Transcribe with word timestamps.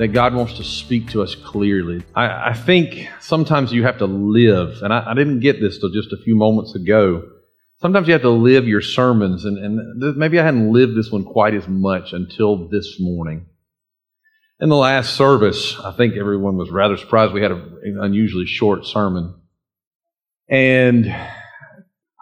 that 0.00 0.08
God 0.08 0.34
wants 0.34 0.54
to 0.54 0.64
speak 0.64 1.10
to 1.10 1.22
us 1.22 1.34
clearly. 1.34 2.02
I, 2.14 2.52
I 2.52 2.54
think 2.54 3.06
sometimes 3.20 3.70
you 3.70 3.82
have 3.82 3.98
to 3.98 4.06
live, 4.06 4.80
and 4.80 4.94
I, 4.94 5.10
I, 5.10 5.12
didn't 5.12 5.40
get 5.40 5.60
this 5.60 5.78
till 5.78 5.90
just 5.90 6.10
a 6.10 6.16
few 6.16 6.34
moments 6.34 6.74
ago. 6.74 7.22
Sometimes 7.82 8.06
you 8.06 8.14
have 8.14 8.22
to 8.22 8.30
live 8.30 8.66
your 8.66 8.80
sermons, 8.80 9.44
and, 9.44 9.58
and 9.58 10.16
maybe 10.16 10.40
I 10.40 10.44
hadn't 10.46 10.72
lived 10.72 10.96
this 10.96 11.12
one 11.12 11.24
quite 11.24 11.52
as 11.52 11.68
much 11.68 12.14
until 12.14 12.66
this 12.70 12.96
morning. 12.98 13.44
In 14.58 14.70
the 14.70 14.76
last 14.76 15.16
service, 15.16 15.78
I 15.78 15.92
think 15.92 16.16
everyone 16.16 16.56
was 16.56 16.70
rather 16.70 16.96
surprised 16.96 17.34
we 17.34 17.42
had 17.42 17.52
an 17.52 17.98
unusually 18.00 18.46
short 18.46 18.86
sermon. 18.86 19.34
And 20.48 21.14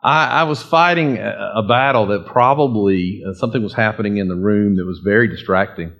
I, 0.02 0.40
I 0.40 0.42
was 0.42 0.60
fighting 0.60 1.18
a, 1.18 1.52
a, 1.58 1.62
battle 1.62 2.06
that 2.06 2.26
probably 2.26 3.22
uh, 3.24 3.34
something 3.34 3.62
was 3.62 3.74
happening 3.74 4.16
in 4.16 4.26
the 4.26 4.34
room 4.34 4.78
that 4.78 4.84
was 4.84 4.98
very 4.98 5.28
distracting. 5.28 5.92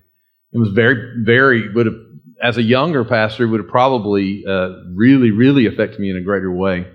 It 0.52 0.58
was 0.58 0.70
very, 0.70 1.22
very, 1.24 1.72
would 1.72 1.86
have, 1.86 1.94
as 2.42 2.56
a 2.56 2.62
younger 2.62 3.04
pastor, 3.04 3.46
would 3.46 3.60
have 3.60 3.68
probably 3.68 4.44
uh, 4.48 4.70
really, 4.94 5.30
really 5.30 5.66
affected 5.66 6.00
me 6.00 6.10
in 6.10 6.16
a 6.16 6.22
greater 6.22 6.50
way. 6.50 6.86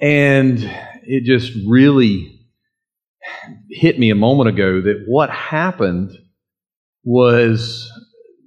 And 0.00 0.58
it 1.04 1.24
just 1.24 1.52
really 1.66 2.40
hit 3.70 3.98
me 3.98 4.10
a 4.10 4.14
moment 4.14 4.48
ago 4.48 4.80
that 4.82 5.04
what 5.06 5.30
happened 5.30 6.10
was 7.04 7.90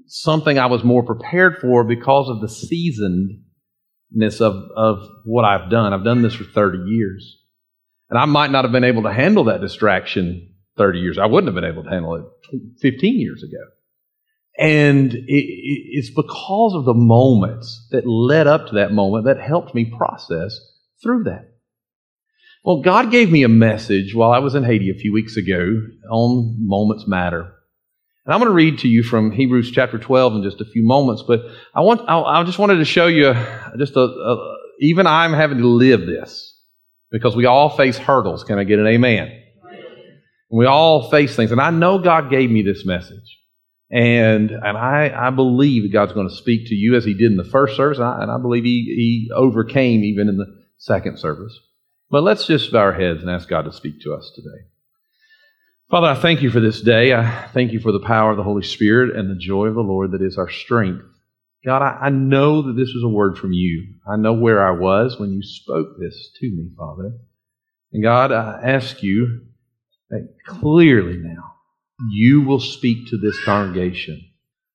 something 0.08 0.58
I 0.58 0.68
was 0.68 0.84
more 0.84 1.04
prepared 1.04 1.58
for 1.62 1.84
because 1.84 2.30
of 2.30 2.42
the 2.42 2.50
seasonedness 2.50 4.42
of, 4.42 4.56
of 4.76 5.08
what 5.24 5.46
I've 5.46 5.70
done. 5.70 5.94
I've 5.94 6.04
done 6.04 6.22
this 6.22 6.36
for 6.36 6.46
30 6.46 6.90
years. 6.90 7.42
And 8.10 8.20
I 8.20 8.26
might 8.26 8.52
not 8.52 8.66
have 8.66 8.72
been 8.72 8.84
able 8.84 9.04
to 9.04 9.14
handle 9.14 9.46
that 9.46 9.62
distraction 9.62 10.54
30 10.78 11.00
years. 11.00 11.18
I 11.18 11.26
wouldn't 11.26 11.48
have 11.48 11.62
been 11.62 11.70
able 11.70 11.84
to 11.84 11.90
handle 11.90 12.16
it 12.16 12.24
15 12.82 13.20
years 13.20 13.44
ago. 13.44 13.64
And 14.58 15.14
it, 15.14 15.26
it's 15.28 16.10
because 16.10 16.74
of 16.76 16.86
the 16.86 16.94
moments 16.94 17.88
that 17.92 18.08
led 18.08 18.48
up 18.48 18.68
to 18.68 18.76
that 18.76 18.94
moment 18.94 19.26
that 19.26 19.40
helped 19.40 19.76
me 19.76 19.94
process 19.98 20.58
through 21.04 21.24
that. 21.26 21.52
Well, 22.64 22.82
God 22.82 23.12
gave 23.12 23.32
me 23.32 23.44
a 23.44 23.50
message 23.50 24.16
while 24.16 24.32
I 24.32 24.40
was 24.40 24.56
in 24.56 24.64
Haiti 24.64 24.90
a 24.90 25.00
few 25.00 25.14
weeks 25.14 25.38
ago 25.38 25.82
on 26.10 26.56
moments 26.60 27.08
matter. 27.08 27.52
And 28.26 28.34
I'm 28.34 28.40
going 28.40 28.50
to 28.50 28.56
read 28.56 28.80
to 28.80 28.88
you 28.88 29.04
from 29.04 29.32
Hebrews 29.32 29.72
chapter 29.72 30.00
12 30.00 30.38
in 30.38 30.44
just 30.44 30.62
a 30.62 30.66
few 30.66 30.84
moments, 30.84 31.24
but 31.28 31.42
I 31.76 31.82
want, 31.82 32.02
I, 32.10 32.20
I 32.20 32.44
just 32.44 32.58
wanted 32.58 32.78
to 32.78 32.86
show 32.86 33.06
you 33.06 33.36
just 33.78 33.96
a, 33.96 34.00
a, 34.00 34.58
even 34.80 35.06
I'm 35.06 35.34
having 35.34 35.60
to 35.60 35.68
live 35.68 36.08
this 36.08 36.60
because 37.12 37.36
we 37.36 37.46
all 37.46 37.70
face 37.70 38.00
hurdles. 38.00 38.44
Can 38.44 38.58
I 38.58 38.64
get 38.64 38.80
an 38.80 38.88
amen? 38.88 39.44
We 40.50 40.66
all 40.66 41.12
face 41.12 41.36
things. 41.36 41.52
And 41.52 41.62
I 41.62 41.70
know 41.70 42.00
God 42.00 42.32
gave 42.32 42.50
me 42.50 42.64
this 42.64 42.84
message. 42.84 43.40
And, 43.96 44.52
and 44.52 44.78
I, 44.78 45.10
I 45.16 45.30
believe 45.30 45.94
God's 45.94 46.12
going 46.12 46.28
to 46.28 46.36
speak 46.36 46.68
to 46.68 46.76
you 46.76 46.96
as 46.96 47.06
He 47.06 47.14
did 47.14 47.32
in 47.32 47.38
the 47.38 47.46
first 47.46 47.78
service, 47.78 47.98
and 47.98 48.06
I, 48.06 48.24
and 48.24 48.30
I 48.30 48.38
believe 48.38 48.66
he, 48.66 48.84
he 48.84 49.32
overcame 49.34 50.04
even 50.04 50.28
in 50.28 50.36
the 50.36 50.54
second 50.78 51.18
service. 51.18 51.58
But 52.12 52.24
let's 52.24 52.46
just 52.46 52.74
bow 52.74 52.80
our 52.80 52.92
heads 52.92 53.22
and 53.22 53.32
ask 53.32 53.48
God 53.48 53.62
to 53.62 53.72
speak 53.72 54.02
to 54.02 54.14
us 54.14 54.30
today. 54.36 54.66
Father, 55.90 56.08
I 56.08 56.16
thank 56.16 56.42
you 56.42 56.50
for 56.50 56.60
this 56.60 56.82
day. 56.82 57.14
I 57.14 57.48
thank 57.54 57.72
you 57.72 57.80
for 57.80 57.94
the 57.94 58.02
power 58.02 58.32
of 58.32 58.38
the 58.38 58.44
Holy 58.44 58.64
Spirit 58.64 59.16
and 59.16 59.30
the 59.30 59.40
joy 59.40 59.68
of 59.68 59.76
the 59.76 59.82
Lord 59.82 60.12
that 60.12 60.22
is 60.22 60.38
our 60.38 60.50
strength. 60.50 61.06
God, 61.66 61.82
I, 61.82 62.08
I 62.08 62.10
know 62.10 62.64
that 62.64 62.74
this 62.74 62.92
was 62.94 63.04
a 63.06 63.08
word 63.08 63.38
from 63.38 63.54
you. 63.54 63.94
I 64.06 64.18
know 64.18 64.34
where 64.34 64.68
I 64.68 64.72
was 64.72 65.18
when 65.18 65.32
you 65.32 65.42
spoke 65.42 65.96
this 66.02 66.32
to 66.42 66.48
me, 66.48 66.70
Father. 66.78 67.14
And 67.94 68.04
God, 68.04 68.34
I 68.34 68.60
ask 68.62 69.02
you 69.02 69.46
that 70.10 70.36
clearly 70.46 71.16
now 71.16 71.55
you 72.10 72.42
will 72.42 72.60
speak 72.60 73.08
to 73.10 73.18
this 73.18 73.44
congregation. 73.44 74.22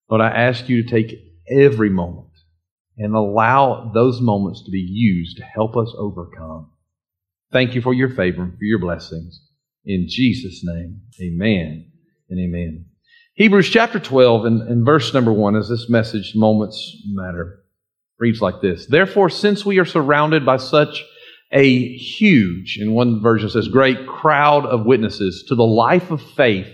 Lord, 0.09 0.23
I 0.23 0.31
ask 0.31 0.69
you 0.69 0.83
to 0.83 0.89
take 0.89 1.15
every 1.51 1.91
moment 1.91 2.29
and 2.97 3.15
allow 3.15 3.91
those 3.95 4.21
moments 4.21 4.63
to 4.65 4.71
be 4.71 4.79
used 4.79 5.37
to 5.39 5.45
help 5.45 5.77
us 5.77 5.93
overcome. 5.97 6.71
Thank 7.53 7.75
you 7.75 7.81
for 7.81 7.95
your 7.95 8.11
favor 8.11 8.43
and 8.43 8.53
for 8.53 8.65
your 8.65 8.79
blessings. 8.79 9.41
In 9.85 10.07
Jesus' 10.09 10.61
name, 10.63 11.03
amen 11.21 11.91
and 12.29 12.39
amen. 12.39 12.87
Hebrews 13.35 13.71
chapter 13.71 13.99
12 13.99 14.45
and, 14.45 14.63
and 14.63 14.85
verse 14.85 15.15
number 15.15 15.33
1, 15.33 15.57
as 15.57 15.69
this 15.69 15.89
message, 15.89 16.33
Moments 16.35 16.97
Matter, 17.07 17.61
reads 18.19 18.43
like 18.43 18.61
this 18.61 18.87
Therefore, 18.87 19.31
since 19.31 19.65
we 19.65 19.79
are 19.79 19.87
surrounded 19.87 20.45
by 20.45 20.59
such 20.59 21.03
a 21.53 21.97
huge, 21.97 22.79
in 22.81 22.93
one 22.93 23.21
version 23.23 23.49
says, 23.49 23.69
great 23.69 24.07
crowd 24.07 24.67
of 24.67 24.87
witnesses 24.87 25.45
to 25.49 25.55
the 25.55 25.65
life 25.65 26.11
of 26.11 26.21
faith, 26.21 26.69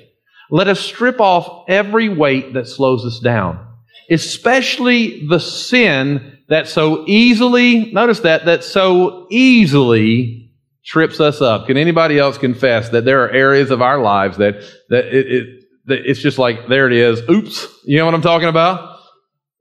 let 0.51 0.69
us 0.69 0.81
strip 0.81 1.21
off 1.21 1.65
every 1.69 2.09
weight 2.09 2.55
that 2.55 2.69
slows 2.69 3.05
us 3.05 3.21
down, 3.21 3.67
especially 4.11 5.27
the 5.27 5.41
sin 5.41 6.39
that 6.49 6.69
so 6.69 7.05
easily, 7.07 7.93
notice 7.93 8.21
that, 8.21 8.45
that 8.47 8.63
so 8.63 9.27
easily 9.31 10.53
trips 10.85 11.19
us 11.19 11.41
up. 11.41 11.67
Can 11.67 11.77
anybody 11.77 12.19
else 12.19 12.39
confess 12.39 12.91
that 12.91 13.05
there 13.05 13.25
are 13.25 13.31
areas 13.31 13.71
of 13.73 13.83
our 13.83 14.01
lives 14.01 14.37
that, 14.37 14.55
that 14.89 15.07
it, 15.07 15.33
it 15.33 15.57
that 15.87 16.01
it's 16.05 16.21
just 16.21 16.39
like, 16.39 16.69
there 16.69 16.87
it 16.87 16.93
is. 16.93 17.23
Oops. 17.31 17.67
You 17.85 17.99
know 17.99 18.05
what 18.05 18.15
I'm 18.15 18.23
talking 18.23 18.49
about? 18.49 18.99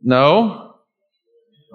No? 0.01 0.75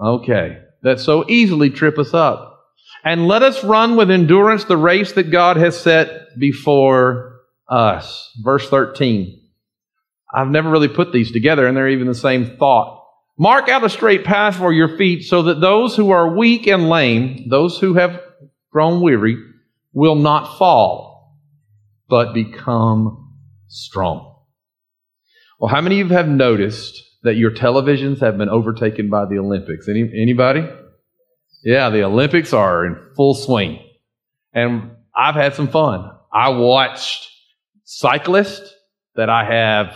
Okay. 0.01 0.59
That 0.83 0.99
so 0.99 1.25
easily 1.29 1.69
trip 1.69 1.97
us 1.97 2.13
up. 2.13 2.59
And 3.03 3.27
let 3.27 3.43
us 3.43 3.63
run 3.63 3.95
with 3.95 4.11
endurance 4.11 4.65
the 4.65 4.77
race 4.77 5.13
that 5.13 5.31
God 5.31 5.57
has 5.57 5.79
set 5.79 6.37
before 6.37 7.30
us. 7.71 8.29
Verse 8.43 8.69
13. 8.69 9.39
I've 10.33 10.49
never 10.49 10.69
really 10.69 10.87
put 10.87 11.11
these 11.11 11.31
together, 11.31 11.67
and 11.67 11.75
they're 11.75 11.89
even 11.89 12.07
the 12.07 12.15
same 12.15 12.57
thought. 12.57 13.03
Mark 13.37 13.69
out 13.69 13.83
a 13.83 13.89
straight 13.89 14.23
path 14.23 14.57
for 14.57 14.71
your 14.71 14.97
feet 14.97 15.23
so 15.23 15.43
that 15.43 15.61
those 15.61 15.95
who 15.95 16.11
are 16.11 16.35
weak 16.35 16.67
and 16.67 16.89
lame, 16.89 17.49
those 17.49 17.79
who 17.79 17.95
have 17.95 18.21
grown 18.71 19.01
weary, 19.01 19.37
will 19.93 20.15
not 20.15 20.57
fall, 20.57 21.37
but 22.07 22.33
become 22.33 23.33
strong. 23.67 24.35
Well, 25.59 25.69
how 25.69 25.81
many 25.81 26.01
of 26.01 26.09
you 26.09 26.15
have 26.15 26.27
noticed 26.27 27.01
that 27.23 27.35
your 27.35 27.51
televisions 27.51 28.19
have 28.21 28.37
been 28.37 28.49
overtaken 28.49 29.09
by 29.09 29.25
the 29.25 29.39
Olympics? 29.39 29.87
Any, 29.89 30.01
anybody? 30.01 30.67
Yeah, 31.63 31.89
the 31.89 32.03
Olympics 32.03 32.53
are 32.53 32.85
in 32.85 32.97
full 33.15 33.35
swing. 33.35 33.79
And 34.53 34.91
I've 35.15 35.35
had 35.35 35.55
some 35.55 35.67
fun. 35.67 36.09
I 36.33 36.49
watched 36.49 37.30
cyclist 37.91 38.73
that 39.15 39.29
I 39.29 39.43
have. 39.43 39.95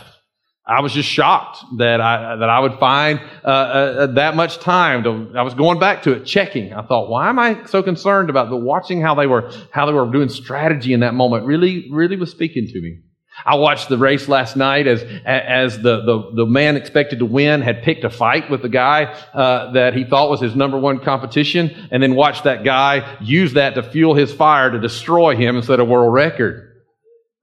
I 0.67 0.81
was 0.81 0.93
just 0.93 1.07
shocked 1.07 1.59
that 1.77 2.01
I 2.01 2.35
that 2.37 2.49
I 2.49 2.59
would 2.59 2.79
find 2.79 3.19
uh, 3.43 3.47
uh, 3.47 3.51
uh, 3.51 4.05
that 4.07 4.35
much 4.35 4.57
time. 4.57 5.03
To, 5.03 5.31
I 5.37 5.43
was 5.43 5.53
going 5.53 5.79
back 5.79 6.03
to 6.03 6.13
it, 6.13 6.25
checking. 6.25 6.73
I 6.73 6.81
thought, 6.81 7.07
why 7.07 7.29
am 7.29 7.37
I 7.37 7.65
so 7.65 7.83
concerned 7.83 8.31
about 8.31 8.49
the 8.49 8.57
watching 8.57 8.99
how 8.99 9.13
they 9.13 9.27
were 9.27 9.51
how 9.71 9.85
they 9.85 9.93
were 9.93 10.11
doing 10.11 10.29
strategy 10.29 10.91
in 10.91 11.01
that 11.01 11.13
moment? 11.13 11.45
Really, 11.45 11.87
really 11.91 12.17
was 12.17 12.31
speaking 12.31 12.67
to 12.67 12.81
me. 12.81 13.01
I 13.45 13.55
watched 13.55 13.89
the 13.89 13.97
race 13.97 14.27
last 14.27 14.57
night 14.57 14.87
as 14.87 15.03
as 15.25 15.77
the, 15.77 16.01
the, 16.01 16.31
the 16.35 16.45
man 16.45 16.77
expected 16.77 17.19
to 17.19 17.25
win 17.25 17.61
had 17.61 17.83
picked 17.83 18.03
a 18.03 18.09
fight 18.09 18.49
with 18.49 18.61
the 18.61 18.69
guy 18.69 19.03
uh, 19.33 19.71
that 19.73 19.93
he 19.93 20.03
thought 20.03 20.31
was 20.31 20.41
his 20.41 20.55
number 20.55 20.79
one 20.79 20.99
competition, 20.99 21.89
and 21.91 22.01
then 22.01 22.15
watched 22.15 22.45
that 22.45 22.63
guy 22.63 23.17
use 23.21 23.53
that 23.53 23.75
to 23.75 23.83
fuel 23.83 24.15
his 24.15 24.33
fire 24.33 24.71
to 24.71 24.79
destroy 24.79 25.35
him 25.35 25.57
and 25.57 25.63
set 25.65 25.79
a 25.79 25.85
world 25.85 26.11
record. 26.11 26.74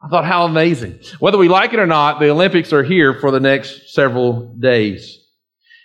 I 0.02 0.08
thought, 0.08 0.24
how 0.24 0.44
amazing. 0.44 0.98
Whether 1.20 1.38
we 1.38 1.48
like 1.48 1.72
it 1.72 1.78
or 1.78 1.86
not, 1.86 2.18
the 2.18 2.30
Olympics 2.30 2.72
are 2.72 2.82
here 2.82 3.14
for 3.14 3.30
the 3.30 3.38
next 3.38 3.94
several 3.94 4.52
days. 4.54 5.20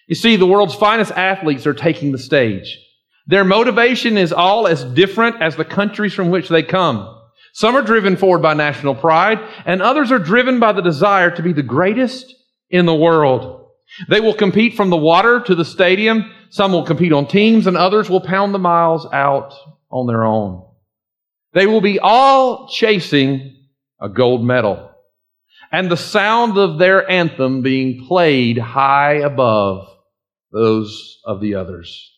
You 0.07 0.15
see, 0.15 0.37
the 0.37 0.47
world's 0.47 0.73
finest 0.73 1.11
athletes 1.11 1.67
are 1.67 1.73
taking 1.73 2.11
the 2.11 2.17
stage. 2.17 2.79
Their 3.27 3.43
motivation 3.43 4.17
is 4.17 4.33
all 4.33 4.67
as 4.67 4.83
different 4.83 5.41
as 5.41 5.55
the 5.55 5.65
countries 5.65 6.13
from 6.13 6.29
which 6.29 6.49
they 6.49 6.63
come. 6.63 7.13
Some 7.53 7.75
are 7.75 7.81
driven 7.81 8.15
forward 8.15 8.41
by 8.41 8.53
national 8.53 8.95
pride, 8.95 9.39
and 9.65 9.81
others 9.81 10.11
are 10.11 10.19
driven 10.19 10.59
by 10.59 10.71
the 10.71 10.81
desire 10.81 11.29
to 11.31 11.43
be 11.43 11.53
the 11.53 11.61
greatest 11.61 12.33
in 12.69 12.85
the 12.85 12.95
world. 12.95 13.69
They 14.09 14.19
will 14.19 14.33
compete 14.33 14.75
from 14.75 14.89
the 14.89 14.97
water 14.97 15.41
to 15.41 15.55
the 15.55 15.65
stadium. 15.65 16.31
Some 16.49 16.71
will 16.71 16.85
compete 16.85 17.11
on 17.11 17.27
teams, 17.27 17.67
and 17.67 17.75
others 17.77 18.09
will 18.09 18.21
pound 18.21 18.53
the 18.53 18.59
miles 18.59 19.05
out 19.11 19.53
on 19.91 20.07
their 20.07 20.23
own. 20.23 20.65
They 21.53 21.67
will 21.67 21.81
be 21.81 21.99
all 21.99 22.69
chasing 22.69 23.56
a 23.99 24.09
gold 24.09 24.43
medal, 24.43 24.91
and 25.71 25.89
the 25.89 25.97
sound 25.97 26.57
of 26.57 26.77
their 26.77 27.09
anthem 27.09 27.61
being 27.61 28.05
played 28.07 28.57
high 28.57 29.15
above 29.15 29.87
those 30.51 31.19
of 31.25 31.41
the 31.41 31.55
others. 31.55 32.11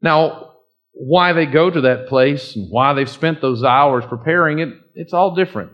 Now, 0.00 0.52
why 0.92 1.32
they 1.32 1.46
go 1.46 1.70
to 1.70 1.82
that 1.82 2.06
place 2.06 2.54
and 2.54 2.70
why 2.70 2.92
they've 2.92 3.08
spent 3.08 3.40
those 3.40 3.64
hours 3.64 4.04
preparing 4.06 4.60
it, 4.60 4.68
it's 4.94 5.12
all 5.12 5.34
different. 5.34 5.72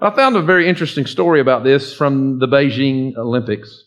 I 0.00 0.14
found 0.14 0.36
a 0.36 0.42
very 0.42 0.68
interesting 0.68 1.06
story 1.06 1.40
about 1.40 1.64
this 1.64 1.94
from 1.94 2.38
the 2.38 2.46
Beijing 2.46 3.16
Olympics. 3.16 3.84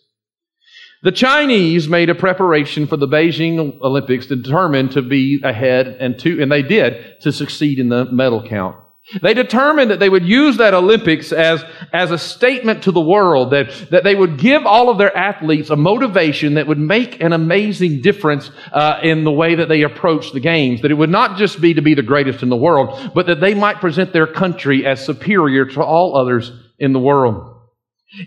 The 1.04 1.12
Chinese 1.12 1.88
made 1.88 2.10
a 2.10 2.16
preparation 2.16 2.88
for 2.88 2.98
the 2.98 3.08
Beijing 3.08 3.80
Olympics 3.82 4.26
determined 4.26 4.92
to 4.92 5.02
be 5.02 5.40
ahead 5.44 5.88
and 5.88 6.18
to, 6.20 6.42
and 6.42 6.52
they 6.52 6.64
did 6.64 7.22
to 7.22 7.32
succeed 7.32 7.78
in 7.78 7.90
the 7.90 8.06
medal 8.06 8.46
count. 8.48 8.78
They 9.22 9.34
determined 9.34 9.92
that 9.92 10.00
they 10.00 10.10
would 10.10 10.26
use 10.26 10.58
that 10.58 10.74
Olympics 10.74 11.32
as, 11.32 11.64
as 11.94 12.12
a 12.12 12.18
statement 12.18 12.84
to 12.84 12.92
the 12.92 13.00
world, 13.00 13.52
that, 13.52 13.72
that 13.90 14.04
they 14.04 14.16
would 14.16 14.38
give 14.38 14.66
all 14.66 14.90
of 14.90 14.98
their 14.98 15.16
athletes 15.16 15.70
a 15.70 15.78
motivation 15.78 16.56
that 16.56 16.68
would 16.68 16.78
make 16.78 17.22
an 17.22 17.32
amazing 17.32 18.02
difference 18.02 18.52
uh, 18.74 19.00
in 19.02 19.24
the 19.24 19.32
way 19.32 19.56
that 19.56 19.70
they 19.70 19.84
approach 19.84 20.34
the 20.34 20.42
games. 20.42 20.82
That 20.82 20.92
it 20.92 20.96
would 20.96 21.10
not 21.10 21.38
just 21.38 21.62
be 21.62 21.74
to 21.74 21.82
be 21.82 21.94
the 21.94 22.02
greatest 22.02 22.44
in 22.44 22.50
the 22.50 22.58
world, 22.58 23.12
but 23.16 23.28
that 23.28 23.40
they 23.40 23.54
might 23.54 23.80
present 23.80 24.12
their 24.12 24.28
country 24.28 24.86
as 24.86 25.06
superior 25.06 25.66
to 25.66 25.82
all 25.82 26.18
others 26.18 26.52
in 26.78 26.92
the 26.92 27.00
world. 27.00 27.54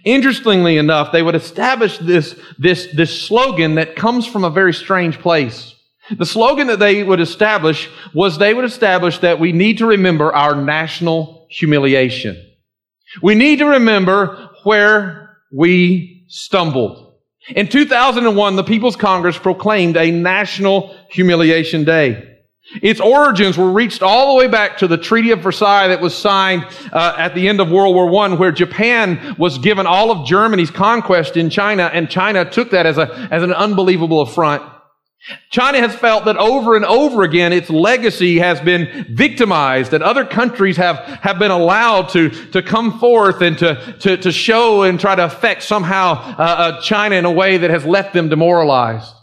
Interestingly 0.04 0.78
enough, 0.78 1.12
they 1.12 1.22
would 1.22 1.34
establish 1.34 1.98
this, 1.98 2.38
this, 2.58 2.88
this 2.94 3.22
slogan 3.22 3.74
that 3.74 3.96
comes 3.96 4.26
from 4.26 4.44
a 4.44 4.50
very 4.50 4.72
strange 4.72 5.18
place. 5.18 5.74
The 6.16 6.26
slogan 6.26 6.66
that 6.68 6.78
they 6.78 7.02
would 7.02 7.20
establish 7.20 7.88
was 8.12 8.38
they 8.38 8.54
would 8.54 8.64
establish 8.64 9.18
that 9.18 9.38
we 9.38 9.52
need 9.52 9.78
to 9.78 9.86
remember 9.86 10.34
our 10.34 10.54
national 10.54 11.46
humiliation. 11.50 12.36
We 13.22 13.34
need 13.34 13.58
to 13.58 13.66
remember 13.66 14.50
where 14.64 15.38
we 15.52 16.24
stumbled. 16.28 17.14
In 17.48 17.68
2001, 17.68 18.56
the 18.56 18.62
People's 18.62 18.96
Congress 18.96 19.38
proclaimed 19.38 19.96
a 19.96 20.10
National 20.10 20.94
Humiliation 21.10 21.84
Day. 21.84 22.26
Its 22.82 23.00
origins 23.00 23.58
were 23.58 23.70
reached 23.70 24.02
all 24.02 24.32
the 24.32 24.38
way 24.38 24.46
back 24.46 24.78
to 24.78 24.86
the 24.86 24.96
Treaty 24.96 25.32
of 25.32 25.40
Versailles 25.40 25.88
that 25.88 26.00
was 26.00 26.14
signed 26.14 26.64
uh, 26.92 27.16
at 27.18 27.34
the 27.34 27.48
end 27.48 27.60
of 27.60 27.70
World 27.70 27.96
War 27.96 28.24
I, 28.24 28.34
where 28.34 28.52
Japan 28.52 29.34
was 29.38 29.58
given 29.58 29.86
all 29.86 30.12
of 30.12 30.26
Germany's 30.26 30.70
conquest 30.70 31.36
in 31.36 31.50
China, 31.50 31.90
and 31.92 32.08
China 32.08 32.48
took 32.48 32.70
that 32.70 32.86
as, 32.86 32.96
a, 32.96 33.28
as 33.32 33.42
an 33.42 33.52
unbelievable 33.52 34.20
affront. 34.20 34.62
China 35.50 35.78
has 35.78 35.94
felt 35.94 36.24
that 36.24 36.36
over 36.38 36.76
and 36.76 36.84
over 36.84 37.22
again 37.22 37.52
its 37.52 37.68
legacy 37.68 38.38
has 38.38 38.60
been 38.60 39.06
victimized, 39.10 39.90
that 39.90 40.00
other 40.00 40.24
countries 40.24 40.78
have, 40.78 40.96
have 40.96 41.38
been 41.38 41.50
allowed 41.50 42.08
to, 42.10 42.30
to 42.50 42.62
come 42.62 42.98
forth 42.98 43.42
and 43.42 43.58
to, 43.58 43.96
to, 44.00 44.16
to 44.16 44.32
show 44.32 44.82
and 44.82 44.98
try 44.98 45.14
to 45.14 45.24
affect 45.24 45.62
somehow 45.62 46.12
uh, 46.12 46.36
uh, 46.38 46.80
China 46.80 47.16
in 47.16 47.26
a 47.26 47.30
way 47.30 47.58
that 47.58 47.70
has 47.70 47.84
left 47.84 48.14
them 48.14 48.30
demoralized. 48.30 49.14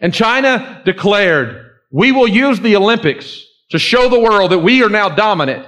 And 0.00 0.12
China 0.12 0.82
declared, 0.84 1.70
we 1.90 2.12
will 2.12 2.28
use 2.28 2.60
the 2.60 2.76
Olympics 2.76 3.42
to 3.70 3.78
show 3.78 4.10
the 4.10 4.20
world 4.20 4.50
that 4.50 4.58
we 4.58 4.82
are 4.82 4.90
now 4.90 5.08
dominant. 5.08 5.66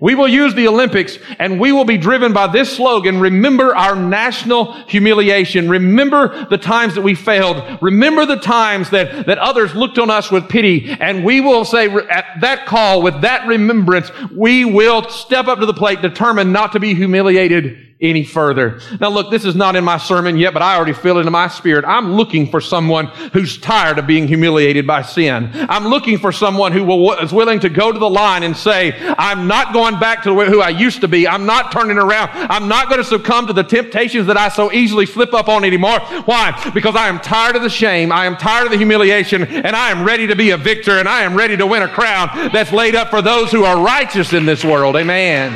We 0.00 0.14
will 0.14 0.28
use 0.28 0.54
the 0.54 0.68
Olympics 0.68 1.18
and 1.38 1.58
we 1.58 1.72
will 1.72 1.84
be 1.84 1.96
driven 1.96 2.32
by 2.32 2.48
this 2.48 2.76
slogan, 2.76 3.20
remember 3.20 3.74
our 3.74 3.96
national 3.96 4.72
humiliation. 4.86 5.68
Remember 5.68 6.46
the 6.48 6.58
times 6.58 6.94
that 6.94 7.02
we 7.02 7.14
failed. 7.14 7.78
Remember 7.80 8.26
the 8.26 8.36
times 8.36 8.90
that, 8.90 9.26
that 9.26 9.38
others 9.38 9.74
looked 9.74 9.98
on 9.98 10.10
us 10.10 10.30
with 10.30 10.48
pity. 10.48 10.90
And 11.00 11.24
we 11.24 11.40
will 11.40 11.64
say 11.64 11.88
at 11.88 12.40
that 12.40 12.66
call, 12.66 13.02
with 13.02 13.22
that 13.22 13.46
remembrance, 13.46 14.10
we 14.30 14.64
will 14.64 15.08
step 15.08 15.46
up 15.46 15.60
to 15.60 15.66
the 15.66 15.74
plate 15.74 16.02
determined 16.02 16.52
not 16.52 16.72
to 16.72 16.80
be 16.80 16.94
humiliated 16.94 17.85
any 18.00 18.24
further. 18.24 18.78
Now 19.00 19.08
look, 19.08 19.30
this 19.30 19.46
is 19.46 19.54
not 19.54 19.74
in 19.74 19.82
my 19.82 19.96
sermon 19.96 20.36
yet, 20.36 20.52
but 20.52 20.60
I 20.60 20.76
already 20.76 20.92
feel 20.92 21.16
it 21.16 21.26
in 21.26 21.32
my 21.32 21.48
spirit. 21.48 21.84
I'm 21.86 22.12
looking 22.12 22.50
for 22.50 22.60
someone 22.60 23.06
who's 23.32 23.56
tired 23.56 23.98
of 23.98 24.06
being 24.06 24.28
humiliated 24.28 24.86
by 24.86 25.00
sin. 25.00 25.50
I'm 25.54 25.86
looking 25.86 26.18
for 26.18 26.30
someone 26.30 26.72
who 26.72 26.84
will, 26.84 27.12
is 27.14 27.32
willing 27.32 27.60
to 27.60 27.70
go 27.70 27.92
to 27.92 27.98
the 27.98 28.08
line 28.08 28.42
and 28.42 28.54
say, 28.54 28.92
I'm 29.16 29.46
not 29.46 29.72
going 29.72 29.98
back 29.98 30.22
to 30.24 30.34
who 30.44 30.60
I 30.60 30.68
used 30.68 31.00
to 31.00 31.08
be. 31.08 31.26
I'm 31.26 31.46
not 31.46 31.72
turning 31.72 31.96
around. 31.96 32.30
I'm 32.34 32.68
not 32.68 32.90
going 32.90 32.98
to 32.98 33.04
succumb 33.04 33.46
to 33.46 33.54
the 33.54 33.64
temptations 33.64 34.26
that 34.26 34.36
I 34.36 34.50
so 34.50 34.70
easily 34.72 35.06
slip 35.06 35.32
up 35.32 35.48
on 35.48 35.64
anymore. 35.64 36.00
Why? 36.26 36.70
Because 36.74 36.96
I 36.96 37.08
am 37.08 37.18
tired 37.20 37.56
of 37.56 37.62
the 37.62 37.70
shame. 37.70 38.12
I 38.12 38.26
am 38.26 38.36
tired 38.36 38.66
of 38.66 38.72
the 38.72 38.78
humiliation 38.78 39.42
and 39.42 39.74
I 39.74 39.90
am 39.90 40.04
ready 40.04 40.26
to 40.26 40.36
be 40.36 40.50
a 40.50 40.58
victor 40.58 40.98
and 40.98 41.08
I 41.08 41.22
am 41.22 41.34
ready 41.34 41.56
to 41.56 41.66
win 41.66 41.82
a 41.82 41.88
crown 41.88 42.28
that's 42.52 42.72
laid 42.72 42.94
up 42.94 43.08
for 43.08 43.22
those 43.22 43.50
who 43.50 43.64
are 43.64 43.82
righteous 43.82 44.34
in 44.34 44.44
this 44.44 44.64
world. 44.64 44.96
Amen. 44.96 45.54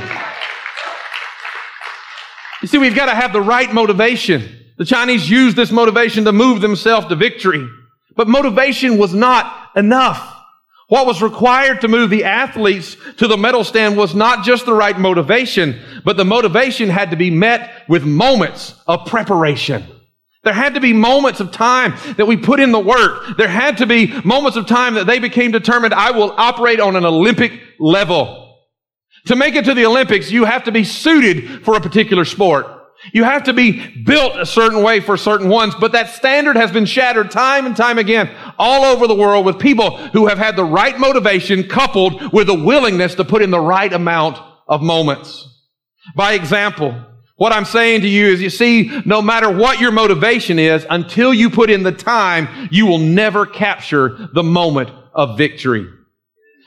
You 2.62 2.69
see, 2.69 2.79
we've 2.79 2.95
got 2.95 3.07
to 3.07 3.15
have 3.15 3.33
the 3.33 3.41
right 3.41 3.73
motivation. 3.73 4.57
The 4.77 4.85
Chinese 4.85 5.29
used 5.29 5.57
this 5.57 5.71
motivation 5.71 6.25
to 6.25 6.33
move 6.33 6.61
themselves 6.61 7.07
to 7.09 7.17
victory. 7.17 7.67
But 8.17 8.29
motivation 8.29 8.99
was 8.99 9.15
not 9.15 9.71
enough. 9.77 10.37
What 10.89 11.07
was 11.07 11.23
required 11.23 11.83
to 11.83 11.89
move 11.89 12.11
the 12.11 12.25
athletes 12.25 12.97
to 13.19 13.29
the 13.29 13.37
medal 13.37 13.62
stand 13.62 13.97
was 13.97 14.15
not 14.15 14.45
just 14.45 14.67
the 14.67 14.75
right 14.75 14.99
motivation, 14.99 15.81
but 16.05 16.17
the 16.17 16.25
motivation 16.25 16.89
had 16.89 17.11
to 17.12 17.17
be 17.17 17.31
met 17.31 17.85
with 17.89 18.05
moments 18.05 18.75
of 18.89 19.07
preparation. 19.07 19.87
There 20.43 20.53
had 20.53 20.75
to 20.75 20.81
be 20.81 20.93
moments 20.93 21.39
of 21.39 21.53
time 21.53 21.95
that 22.17 22.27
we 22.27 22.37
put 22.37 22.61
in 22.61 22.73
the 22.73 22.81
work. 22.81 23.37
There 23.37 23.47
had 23.47 23.79
to 23.79 23.87
be 23.87 24.09
moments 24.23 24.57
of 24.57 24.67
time 24.67 24.95
that 24.95 25.07
they 25.07 25.19
became 25.19 25.53
determined, 25.53 25.95
I 25.95 26.11
will 26.11 26.33
operate 26.37 26.81
on 26.81 26.97
an 26.97 27.05
Olympic 27.05 27.53
level. 27.79 28.50
To 29.26 29.37
make 29.37 29.55
it 29.55 29.64
to 29.67 29.75
the 29.75 29.87
Olympics, 29.87 30.31
you 30.31 30.44
have 30.44 30.64
to 30.64 30.72
be 30.72 30.84
suited 30.84 31.64
for 31.64 31.76
a 31.76 31.81
particular 31.81 32.25
sport. 32.25 32.81
You 33.12 33.25
have 33.25 33.44
to 33.44 33.55
be 33.55 34.02
built 34.02 34.37
a 34.37 34.44
certain 34.44 34.82
way 34.82 35.00
for 35.00 35.17
certain 35.17 35.49
ones, 35.49 35.75
but 35.81 35.93
that 35.93 36.11
standard 36.11 36.56
has 36.56 36.70
been 36.70 36.84
shattered 36.84 37.31
time 37.31 37.64
and 37.64 37.75
time 37.75 37.99
again 37.99 38.31
all 38.58 38.84
over 38.84 39.06
the 39.06 39.14
world 39.14 39.46
with 39.46 39.58
people 39.58 39.96
who 39.96 40.26
have 40.26 40.37
had 40.37 40.55
the 40.55 40.64
right 40.64 40.99
motivation 40.99 41.67
coupled 41.67 42.32
with 42.32 42.50
a 42.50 42.55
willingness 42.55 43.14
to 43.14 43.25
put 43.25 43.40
in 43.40 43.50
the 43.50 43.61
right 43.61 43.93
amount 43.93 44.38
of 44.69 44.82
moments. 44.82 45.49
By 46.14 46.34
example, 46.34 46.94
what 47.37 47.55
I'm 47.55 47.64
saying 47.64 48.02
to 48.02 48.08
you 48.08 48.26
is 48.26 48.43
you 48.43 48.50
see, 48.50 49.02
no 49.06 49.23
matter 49.23 49.50
what 49.50 49.81
your 49.81 49.93
motivation 49.93 50.58
is, 50.58 50.84
until 50.90 51.32
you 51.32 51.49
put 51.49 51.70
in 51.70 51.82
the 51.82 51.93
time, 51.93 52.69
you 52.70 52.84
will 52.84 52.99
never 52.99 53.46
capture 53.46 54.28
the 54.34 54.43
moment 54.43 54.90
of 55.14 55.38
victory 55.38 55.87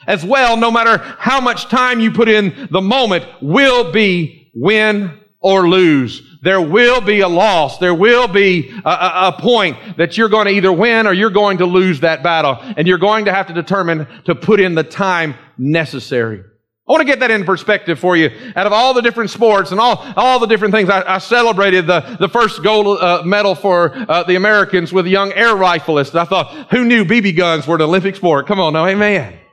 as 0.06 0.24
well, 0.24 0.56
no 0.56 0.70
matter 0.70 0.98
how 1.18 1.40
much 1.40 1.68
time 1.68 2.00
you 2.00 2.10
put 2.10 2.28
in, 2.28 2.68
the 2.70 2.80
moment 2.80 3.24
will 3.40 3.92
be 3.92 4.50
win 4.54 5.20
or 5.40 5.68
lose. 5.68 6.22
There 6.42 6.60
will 6.60 7.02
be 7.02 7.20
a 7.20 7.28
loss. 7.28 7.78
There 7.78 7.94
will 7.94 8.28
be 8.28 8.70
a, 8.84 8.88
a, 8.88 9.28
a, 9.28 9.36
point 9.38 9.76
that 9.98 10.16
you're 10.16 10.30
going 10.30 10.46
to 10.46 10.52
either 10.52 10.72
win 10.72 11.06
or 11.06 11.12
you're 11.12 11.28
going 11.28 11.58
to 11.58 11.66
lose 11.66 12.00
that 12.00 12.22
battle. 12.22 12.56
And 12.78 12.88
you're 12.88 12.98
going 12.98 13.26
to 13.26 13.32
have 13.32 13.48
to 13.48 13.52
determine 13.52 14.06
to 14.24 14.34
put 14.34 14.58
in 14.58 14.74
the 14.74 14.82
time 14.82 15.34
necessary. 15.58 16.40
I 16.40 16.92
want 16.92 17.00
to 17.00 17.06
get 17.06 17.20
that 17.20 17.30
in 17.30 17.44
perspective 17.44 17.98
for 17.98 18.16
you. 18.16 18.30
Out 18.56 18.66
of 18.66 18.72
all 18.72 18.92
the 18.94 19.02
different 19.02 19.30
sports 19.30 19.70
and 19.70 19.80
all, 19.80 19.96
all 20.16 20.38
the 20.38 20.46
different 20.46 20.72
things, 20.72 20.90
I, 20.90 21.14
I 21.14 21.18
celebrated 21.18 21.86
the, 21.86 22.16
the 22.20 22.28
first 22.28 22.62
gold 22.62 22.98
uh, 23.00 23.22
medal 23.24 23.54
for 23.54 23.94
uh, 23.94 24.22
the 24.24 24.36
Americans 24.36 24.92
with 24.92 25.06
a 25.06 25.10
young 25.10 25.32
air 25.32 25.54
rifleist. 25.54 26.14
I 26.14 26.24
thought, 26.24 26.70
who 26.70 26.84
knew 26.84 27.04
BB 27.04 27.36
guns 27.36 27.66
were 27.66 27.76
an 27.76 27.82
Olympic 27.82 28.16
sport? 28.16 28.46
Come 28.46 28.60
on 28.60 28.74
now, 28.74 28.86
amen. 28.86 29.43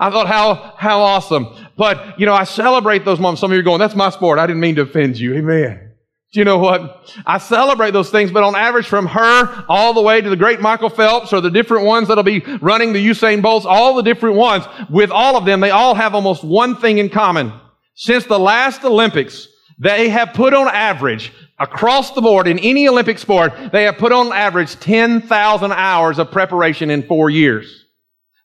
I 0.00 0.10
thought, 0.10 0.26
how, 0.26 0.74
how 0.78 1.02
awesome. 1.02 1.46
But, 1.76 2.18
you 2.18 2.24
know, 2.24 2.32
I 2.32 2.44
celebrate 2.44 3.04
those 3.04 3.20
moments. 3.20 3.40
Some 3.40 3.50
of 3.50 3.54
you 3.54 3.60
are 3.60 3.64
going, 3.64 3.78
that's 3.78 3.94
my 3.94 4.08
sport. 4.08 4.38
I 4.38 4.46
didn't 4.46 4.60
mean 4.60 4.76
to 4.76 4.82
offend 4.82 5.18
you. 5.18 5.34
Amen. 5.34 5.92
Do 6.32 6.38
you 6.38 6.44
know 6.44 6.58
what? 6.58 7.12
I 7.26 7.38
celebrate 7.38 7.90
those 7.90 8.08
things, 8.08 8.30
but 8.30 8.42
on 8.42 8.54
average 8.54 8.86
from 8.86 9.06
her 9.06 9.64
all 9.68 9.92
the 9.92 10.00
way 10.00 10.20
to 10.20 10.30
the 10.30 10.36
great 10.36 10.60
Michael 10.60 10.88
Phelps 10.88 11.32
or 11.32 11.40
the 11.40 11.50
different 11.50 11.84
ones 11.84 12.08
that'll 12.08 12.24
be 12.24 12.40
running 12.62 12.92
the 12.92 13.04
Usain 13.04 13.42
Bolts, 13.42 13.66
all 13.66 13.94
the 13.94 14.02
different 14.02 14.36
ones, 14.36 14.64
with 14.88 15.10
all 15.10 15.36
of 15.36 15.44
them, 15.44 15.60
they 15.60 15.70
all 15.70 15.94
have 15.94 16.14
almost 16.14 16.44
one 16.44 16.76
thing 16.76 16.98
in 16.98 17.08
common. 17.08 17.52
Since 17.94 18.24
the 18.26 18.38
last 18.38 18.84
Olympics, 18.84 19.48
they 19.78 20.08
have 20.08 20.32
put 20.32 20.54
on 20.54 20.68
average 20.68 21.32
across 21.58 22.12
the 22.12 22.22
board 22.22 22.46
in 22.46 22.58
any 22.60 22.88
Olympic 22.88 23.18
sport, 23.18 23.52
they 23.72 23.82
have 23.84 23.98
put 23.98 24.12
on 24.12 24.32
average 24.32 24.78
10,000 24.80 25.72
hours 25.72 26.18
of 26.18 26.30
preparation 26.30 26.90
in 26.90 27.02
four 27.02 27.28
years. 27.28 27.79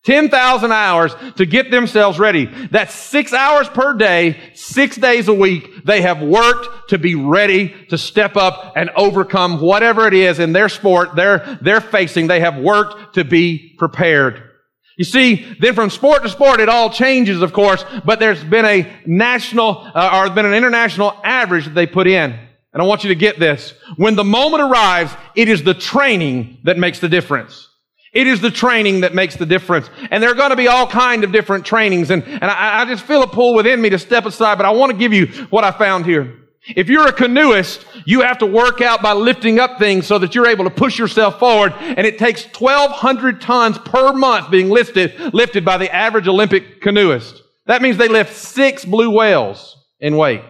10,000 0.06 0.72
hours 0.72 1.16
to 1.36 1.46
get 1.46 1.72
themselves 1.72 2.20
ready. 2.20 2.46
That's 2.46 2.94
six 2.94 3.34
hours 3.34 3.68
per 3.70 3.94
day, 3.96 4.40
six 4.54 4.96
days 4.96 5.28
a 5.28 5.34
week. 5.34 5.84
They 5.84 6.02
have 6.02 6.22
worked 6.22 6.90
to 6.90 7.00
be 7.00 7.16
ready 7.16 7.74
to 7.90 7.98
step 7.98 8.38
up 8.38 8.74
and 8.76 8.92
overcome 8.96 9.60
whatever 9.60 10.08
it 10.08 10.14
is 10.14 10.40
in 10.40 10.54
their 10.54 10.70
sport 10.70 11.16
they're, 11.16 11.58
they're 11.62 11.82
facing. 11.82 12.28
They 12.28 12.40
have 12.40 12.58
worked 12.58 13.16
to 13.16 13.24
be 13.24 13.76
prepared. 13.78 14.52
You 14.98 15.06
see, 15.06 15.46
then 15.60 15.74
from 15.76 15.90
sport 15.90 16.24
to 16.24 16.30
sport, 16.30 16.60
it 16.60 16.70
all 16.70 16.90
changes, 16.90 17.42
of 17.42 17.52
course, 17.52 17.84
but 18.06 18.20
there's 18.20 18.44
been 18.44 18.64
a 18.64 18.90
national, 19.06 19.92
uh, 19.94 20.24
or 20.24 20.34
been 20.34 20.46
an 20.46 20.54
international 20.54 21.20
average 21.24 21.66
that 21.66 21.74
they 21.74 21.86
put 21.86 22.08
in. 22.08 22.32
And 22.32 22.82
I 22.82 22.86
want 22.86 23.04
you 23.04 23.10
to 23.10 23.16
get 23.16 23.40
this. 23.40 23.74
When 23.98 24.16
the 24.16 24.24
moment 24.24 24.62
arrives, 24.62 25.14
it 25.34 25.50
is 25.50 25.64
the 25.64 25.74
training 25.74 26.60
that 26.64 26.78
makes 26.78 27.00
the 27.00 27.10
difference. 27.10 27.70
It 28.16 28.28
is 28.28 28.40
the 28.40 28.50
training 28.50 29.02
that 29.02 29.14
makes 29.14 29.36
the 29.36 29.46
difference. 29.46 29.90
And 30.10 30.24
there 30.24 30.32
are 30.32 30.36
going 30.36 30.52
to 30.52 30.56
be 30.56 30.70
all 30.70 30.88
kind 30.88 31.26
of 31.26 31.34
different 31.34 31.66
trainings. 31.66 32.10
And, 32.10 32.24
and 32.24 32.46
I, 32.46 32.82
I 32.82 32.86
just 32.86 33.04
feel 33.04 33.22
a 33.22 33.28
pull 33.28 33.54
within 33.54 33.82
me 33.82 33.90
to 33.90 34.00
step 34.00 34.26
aside, 34.26 34.56
but 34.56 34.66
I 34.66 34.72
want 34.72 34.94
to 34.94 34.98
give 34.98 35.12
you 35.12 35.28
what 35.50 35.66
I 35.66 35.72
found 35.72 36.06
here. 36.06 36.40
If 36.68 36.88
you're 36.88 37.08
a 37.08 37.14
canoeist, 37.14 37.86
you 38.06 38.22
have 38.22 38.40
to 38.40 38.46
work 38.46 38.82
out 38.82 39.04
by 39.04 39.12
lifting 39.12 39.60
up 39.60 39.78
things 39.78 40.08
so 40.08 40.18
that 40.18 40.34
you're 40.34 40.48
able 40.48 40.64
to 40.64 40.72
push 40.72 40.98
yourself 40.98 41.38
forward. 41.38 41.74
And 41.80 42.08
it 42.08 42.18
takes 42.18 42.46
1,200 42.58 43.42
tons 43.42 43.78
per 43.80 44.14
month 44.14 44.50
being 44.50 44.70
lifted, 44.70 45.34
lifted 45.34 45.66
by 45.66 45.78
the 45.78 45.94
average 45.94 46.28
Olympic 46.28 46.82
canoeist. 46.82 47.44
That 47.68 47.82
means 47.82 47.98
they 47.98 48.08
lift 48.08 48.34
six 48.36 48.86
blue 48.86 49.12
whales 49.12 49.78
in 50.00 50.16
weight 50.16 50.42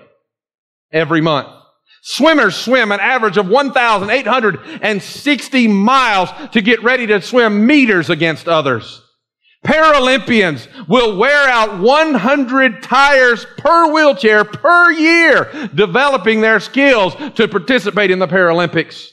every 0.92 1.20
month. 1.20 1.50
Swimmers 2.08 2.56
swim 2.56 2.92
an 2.92 3.00
average 3.00 3.36
of 3.36 3.48
1,860 3.48 5.68
miles 5.68 6.30
to 6.52 6.62
get 6.62 6.84
ready 6.84 7.08
to 7.08 7.20
swim 7.20 7.66
meters 7.66 8.12
against 8.12 8.48
others. 8.48 9.02
Paralympians 9.66 10.68
will 10.88 11.18
wear 11.18 11.50
out 11.50 11.80
100 11.80 12.84
tires 12.84 13.48
per 13.58 13.92
wheelchair 13.92 14.46
per 14.46 14.92
year, 14.92 15.50
developing 15.74 16.42
their 16.42 16.60
skills 16.60 17.16
to 17.34 17.48
participate 17.48 18.12
in 18.12 18.20
the 18.20 18.28
Paralympics. 18.28 19.10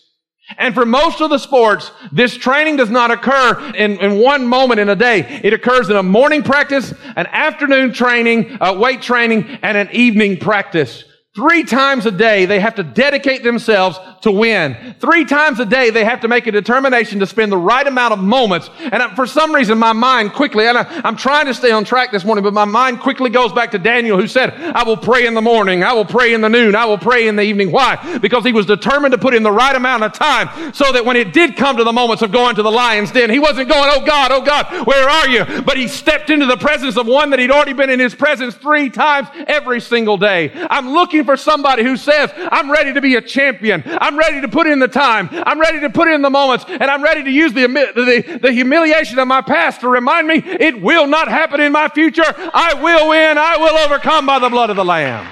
And 0.59 0.75
for 0.75 0.85
most 0.85 1.23
of 1.23 1.31
the 1.31 1.39
sports, 1.39 1.91
this 2.13 2.37
training 2.37 2.77
does 2.77 2.91
not 2.91 3.11
occur 3.11 3.73
in, 3.75 3.93
in 4.01 4.19
one 4.19 4.47
moment 4.47 4.81
in 4.81 4.91
a 4.91 4.97
day. 4.97 5.41
It 5.43 5.55
occurs 5.55 5.89
in 5.89 5.97
a 5.97 6.03
morning 6.03 6.43
practice, 6.43 6.93
an 7.17 7.27
afternoon 7.29 7.95
training, 7.95 8.59
uh, 8.61 8.77
weight 8.79 9.01
training, 9.01 9.45
and 9.63 9.79
an 9.79 9.89
evening 9.93 10.37
practice. 10.37 11.05
Three 11.35 11.65
times 11.65 12.05
a 12.05 12.11
day, 12.11 12.45
they 12.45 12.61
have 12.61 12.75
to 12.75 12.83
dedicate 12.83 13.43
themselves 13.43 13.99
to 14.23 14.31
win. 14.31 14.95
Three 15.01 15.25
times 15.25 15.61
a 15.61 15.67
day, 15.67 15.91
they 15.91 16.05
have 16.05 16.21
to 16.21 16.29
make 16.29 16.47
a 16.47 16.53
determination 16.53 17.21
to 17.21 17.27
spend 17.27 17.53
the 17.53 17.57
right 17.57 17.87
amount 17.87 18.13
of 18.13 18.21
moments. 18.21 18.71
And 18.81 19.03
for 19.17 19.27
some 19.27 19.53
reason, 19.53 19.79
my 19.79 19.93
mind 19.93 20.33
quickly, 20.33 20.67
and 20.67 20.79
I, 20.79 21.09
am 21.09 21.17
trying 21.17 21.47
to 21.47 21.55
stay 21.55 21.73
on 21.73 21.85
track 21.85 22.13
this 22.13 22.25
morning, 22.25 22.45
but 22.45 22.55
my 22.55 22.65
mind 22.65 23.01
quickly 23.01 23.31
goes 23.31 23.53
back 23.53 23.73
to 23.73 23.79
Daniel 23.79 24.19
who 24.19 24.29
said, 24.29 24.55
I 24.55 24.85
will 24.85 24.97
pray 24.97 25.27
in 25.27 25.35
the 25.35 25.43
morning, 25.43 25.83
I 25.83 25.93
will 25.93 26.05
pray 26.05 26.35
in 26.35 26.41
the 26.41 26.49
noon, 26.49 26.75
I 26.77 26.85
will 26.85 26.99
pray 26.99 27.27
in 27.27 27.37
the 27.37 27.43
evening. 27.43 27.73
Why? 27.73 28.19
Because 28.19 28.45
he 28.45 28.53
was 28.53 28.65
determined 28.65 29.13
to 29.13 29.19
put 29.19 29.35
in 29.35 29.43
the 29.43 29.53
right 29.53 29.75
amount 29.75 30.05
of 30.05 30.13
time 30.13 30.73
so 30.73 30.93
that 30.93 31.05
when 31.05 31.17
it 31.17 31.33
did 31.33 31.57
come 31.57 31.77
to 31.77 31.85
the 31.85 31.93
moments 31.93 32.23
of 32.23 32.31
going 32.31 32.55
to 32.57 32.63
the 32.63 32.71
lion's 32.71 33.11
den, 33.11 33.29
he 33.29 33.41
wasn't 33.41 33.69
going, 33.69 33.91
oh 33.93 34.07
God, 34.07 34.31
oh 34.31 34.43
God, 34.43 34.87
where 34.87 35.09
are 35.09 35.29
you? 35.29 35.63
But 35.63 35.77
he 35.77 35.89
stepped 35.89 36.31
into 36.31 36.47
the 36.47 36.57
presence 36.57 36.97
of 36.97 37.07
one 37.07 37.31
that 37.31 37.41
he'd 37.41 37.51
already 37.51 37.73
been 37.73 37.91
in 37.91 37.99
his 37.99 38.15
presence 38.15 38.55
three 38.55 38.89
times 38.89 39.29
every 39.49 39.81
single 39.81 40.17
day. 40.17 40.53
I'm 40.71 40.91
looking 40.91 41.25
for 41.25 41.37
somebody 41.37 41.83
who 41.83 41.97
says, 41.97 42.31
I'm 42.37 42.71
ready 42.71 42.95
to 42.95 43.01
be 43.01 43.17
a 43.17 43.21
champion. 43.21 43.83
I'm 43.87 44.12
ready 44.19 44.41
to 44.41 44.49
put 44.49 44.67
in 44.67 44.79
the 44.79 44.89
time. 44.89 45.29
I'm 45.33 45.61
ready 45.61 45.81
to 45.81 45.91
put 45.91 46.09
in 46.09 46.23
the 46.23 46.31
moments. 46.31 46.65
And 46.69 46.85
I'm 46.85 47.03
ready 47.03 47.23
to 47.25 47.31
use 47.31 47.53
the, 47.53 47.67
the, 47.67 48.39
the 48.43 48.53
humiliation 48.53 49.19
of 49.19 49.29
my 49.29 49.41
past 49.41 49.81
to 49.81 49.89
remind 49.89 50.27
me 50.27 50.37
it 50.37 50.81
will 50.81 51.07
not 51.07 51.29
happen 51.29 51.61
in 51.61 51.73
my 51.73 51.89
future. 51.89 52.25
I 52.27 52.75
will 52.75 53.09
win. 53.09 53.39
I 53.39 53.57
will 53.57 53.77
overcome 53.79 54.27
by 54.27 54.39
the 54.39 54.49
blood 54.49 54.71
of 54.71 54.77
the 54.77 54.85
Lamb. 54.85 55.27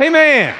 Amen. 0.00 0.54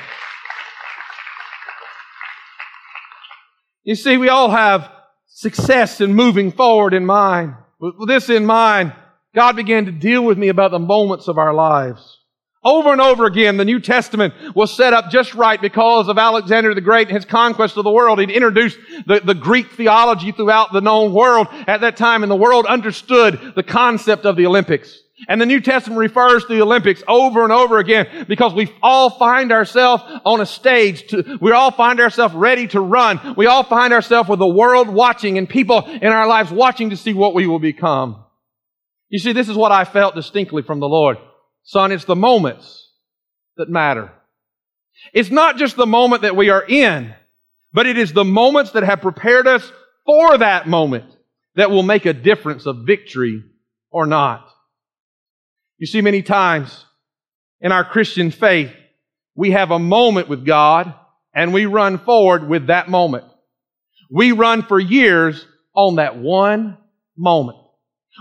You 3.84 3.94
see, 3.94 4.16
we 4.18 4.28
all 4.28 4.50
have 4.50 4.90
success 5.26 6.00
in 6.00 6.14
moving 6.14 6.52
forward 6.52 6.92
in 6.92 7.06
mind. 7.06 7.54
With 7.80 8.08
this 8.08 8.28
in 8.28 8.44
mind, 8.44 8.92
God 9.34 9.56
began 9.56 9.86
to 9.86 9.92
deal 9.92 10.24
with 10.24 10.36
me 10.36 10.48
about 10.48 10.72
the 10.72 10.78
moments 10.78 11.28
of 11.28 11.38
our 11.38 11.54
lives. 11.54 12.17
Over 12.64 12.90
and 12.90 13.00
over 13.00 13.24
again, 13.24 13.56
the 13.56 13.64
New 13.64 13.78
Testament 13.78 14.34
was 14.54 14.76
set 14.76 14.92
up 14.92 15.10
just 15.10 15.34
right 15.34 15.60
because 15.60 16.08
of 16.08 16.18
Alexander 16.18 16.74
the 16.74 16.80
Great 16.80 17.06
and 17.06 17.16
his 17.16 17.24
conquest 17.24 17.76
of 17.76 17.84
the 17.84 17.90
world. 17.90 18.18
He'd 18.18 18.30
introduced 18.30 18.78
the, 19.06 19.20
the 19.20 19.34
Greek 19.34 19.70
theology 19.72 20.32
throughout 20.32 20.72
the 20.72 20.80
known 20.80 21.12
world 21.12 21.46
at 21.52 21.82
that 21.82 21.96
time, 21.96 22.24
and 22.24 22.30
the 22.30 22.36
world 22.36 22.66
understood 22.66 23.52
the 23.54 23.62
concept 23.62 24.26
of 24.26 24.36
the 24.36 24.46
Olympics. 24.46 24.98
And 25.28 25.40
the 25.40 25.46
New 25.46 25.60
Testament 25.60 25.98
refers 26.00 26.44
to 26.44 26.54
the 26.54 26.62
Olympics 26.62 27.02
over 27.08 27.42
and 27.42 27.52
over 27.52 27.78
again 27.78 28.26
because 28.28 28.54
we 28.54 28.72
all 28.82 29.10
find 29.10 29.50
ourselves 29.50 30.02
on 30.24 30.40
a 30.40 30.46
stage. 30.46 31.08
To, 31.08 31.38
we 31.40 31.52
all 31.52 31.72
find 31.72 32.00
ourselves 32.00 32.34
ready 32.34 32.68
to 32.68 32.80
run. 32.80 33.34
We 33.36 33.46
all 33.46 33.64
find 33.64 33.92
ourselves 33.92 34.28
with 34.28 34.38
the 34.38 34.48
world 34.48 34.88
watching 34.88 35.36
and 35.36 35.48
people 35.48 35.84
in 35.86 36.08
our 36.08 36.28
lives 36.28 36.52
watching 36.52 36.90
to 36.90 36.96
see 36.96 37.14
what 37.14 37.34
we 37.34 37.46
will 37.46 37.58
become. 37.58 38.24
You 39.08 39.18
see, 39.18 39.32
this 39.32 39.48
is 39.48 39.56
what 39.56 39.72
I 39.72 39.84
felt 39.84 40.14
distinctly 40.14 40.62
from 40.62 40.80
the 40.80 40.88
Lord. 40.88 41.18
Son, 41.68 41.92
it's 41.92 42.06
the 42.06 42.16
moments 42.16 42.88
that 43.58 43.68
matter. 43.68 44.10
It's 45.12 45.30
not 45.30 45.58
just 45.58 45.76
the 45.76 45.84
moment 45.84 46.22
that 46.22 46.34
we 46.34 46.48
are 46.48 46.64
in, 46.66 47.14
but 47.74 47.86
it 47.86 47.98
is 47.98 48.14
the 48.14 48.24
moments 48.24 48.70
that 48.70 48.84
have 48.84 49.02
prepared 49.02 49.46
us 49.46 49.70
for 50.06 50.38
that 50.38 50.66
moment 50.66 51.04
that 51.56 51.70
will 51.70 51.82
make 51.82 52.06
a 52.06 52.14
difference 52.14 52.64
of 52.64 52.86
victory 52.86 53.44
or 53.90 54.06
not. 54.06 54.48
You 55.76 55.86
see, 55.86 56.00
many 56.00 56.22
times 56.22 56.86
in 57.60 57.70
our 57.70 57.84
Christian 57.84 58.30
faith, 58.30 58.72
we 59.34 59.50
have 59.50 59.70
a 59.70 59.78
moment 59.78 60.30
with 60.30 60.46
God 60.46 60.94
and 61.34 61.52
we 61.52 61.66
run 61.66 61.98
forward 61.98 62.48
with 62.48 62.68
that 62.68 62.88
moment. 62.88 63.26
We 64.10 64.32
run 64.32 64.62
for 64.62 64.80
years 64.80 65.46
on 65.74 65.96
that 65.96 66.16
one 66.16 66.78
moment. 67.14 67.58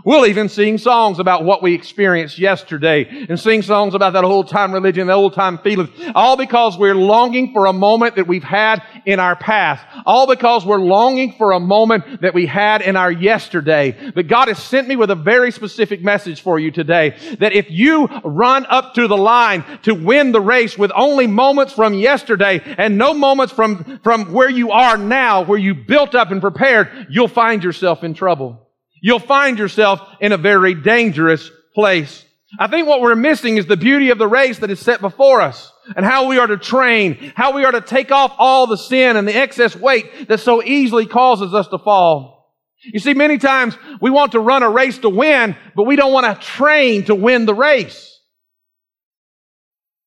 We'll 0.06 0.28
even 0.28 0.48
sing 0.48 0.78
songs 0.78 1.20
about 1.20 1.44
what 1.44 1.64
we 1.64 1.74
experienced 1.74 2.38
yesterday 2.38 3.26
and 3.28 3.40
sing 3.40 3.64
songs 3.64 3.96
about 3.96 4.14
that 4.14 4.24
old 4.24 4.48
time 4.48 4.72
religion, 4.72 5.08
that 5.08 5.14
old 5.14 5.34
time 5.34 5.58
feelings, 5.58 5.90
All 6.14 6.38
because 6.38 6.78
we're 6.78 6.96
longing 6.96 7.52
for 7.52 7.66
a 7.66 7.74
moment 7.74 8.16
that 8.16 8.28
we've 8.28 8.44
had 8.44 8.84
in 9.06 9.20
our 9.20 9.36
past. 9.36 9.86
All 10.06 10.28
because 10.28 10.66
we're 10.66 10.80
longing 10.80 11.34
for 11.34 11.52
a 11.52 11.60
moment 11.60 12.22
that 12.22 12.36
we 12.36 12.46
had 12.46 12.82
in 12.82 12.96
our 12.96 13.12
yesterday. 13.12 14.12
But 14.14 14.28
God 14.28 14.50
has 14.50 14.62
sent 14.62 14.88
me 14.88 14.96
with 14.96 15.10
a 15.10 15.16
very 15.16 15.52
specific 15.52 16.04
message 16.04 16.42
for 16.42 16.60
you 16.60 16.70
today. 16.72 17.18
That 17.40 17.54
if 17.54 17.72
you 17.72 18.06
run 18.24 18.68
up 18.68 18.94
to 18.96 19.08
the 19.08 19.18
line 19.18 19.64
to 19.84 19.96
win 19.96 20.32
the 20.32 20.42
race 20.42 20.78
with 20.78 20.92
only 20.96 21.26
moments 21.26 21.74
from 21.74 21.96
yesterday 21.96 22.62
and 22.78 22.98
no 22.98 23.14
moments 23.14 23.52
from, 23.54 24.00
from 24.04 24.32
where 24.32 24.50
you 24.50 24.72
are 24.72 24.98
now, 24.98 25.44
where 25.44 25.60
you 25.60 25.74
built 25.74 26.14
up 26.14 26.30
and 26.30 26.40
prepared, 26.40 27.08
you'll 27.10 27.28
find 27.28 27.64
yourself 27.64 28.04
in 28.04 28.14
trouble 28.14 28.67
you'll 29.02 29.20
find 29.20 29.58
yourself 29.60 30.02
in 30.20 30.32
a 30.32 30.38
very 30.38 30.74
dangerous 30.74 31.50
place. 31.74 32.24
I 32.60 32.68
think 32.68 32.88
what 32.88 33.02
we're 33.02 33.16
missing 33.16 33.58
is 33.58 33.66
the 33.66 33.78
beauty 33.78 34.10
of 34.10 34.18
the 34.18 34.28
race 34.28 34.60
that 34.60 34.72
is 34.72 34.80
set 34.80 35.02
before 35.02 35.42
us 35.42 35.72
and 35.96 36.06
how 36.06 36.28
we 36.28 36.38
are 36.38 36.48
to 36.48 36.58
train, 36.58 37.34
how 37.36 37.54
we 37.54 37.66
are 37.66 37.72
to 37.72 37.82
take 37.82 38.12
off 38.12 38.34
all 38.38 38.68
the 38.68 38.78
sin 38.78 39.18
and 39.18 39.28
the 39.28 39.36
excess 39.36 39.76
weight 39.76 40.28
that 40.30 40.40
so 40.40 40.64
easily 40.64 41.06
causes 41.06 41.54
us 41.54 41.68
to 41.68 41.78
fall. 41.78 42.56
You 42.84 43.00
see, 43.00 43.14
many 43.14 43.38
times 43.38 43.78
we 44.00 44.10
want 44.10 44.32
to 44.32 44.40
run 44.40 44.64
a 44.64 44.70
race 44.70 44.98
to 45.00 45.10
win, 45.10 45.58
but 45.76 45.84
we 45.84 45.96
don't 45.96 46.14
want 46.14 46.26
to 46.26 46.48
train 46.48 47.06
to 47.06 47.16
win 47.16 47.46
the 47.46 47.56
race. 47.56 48.17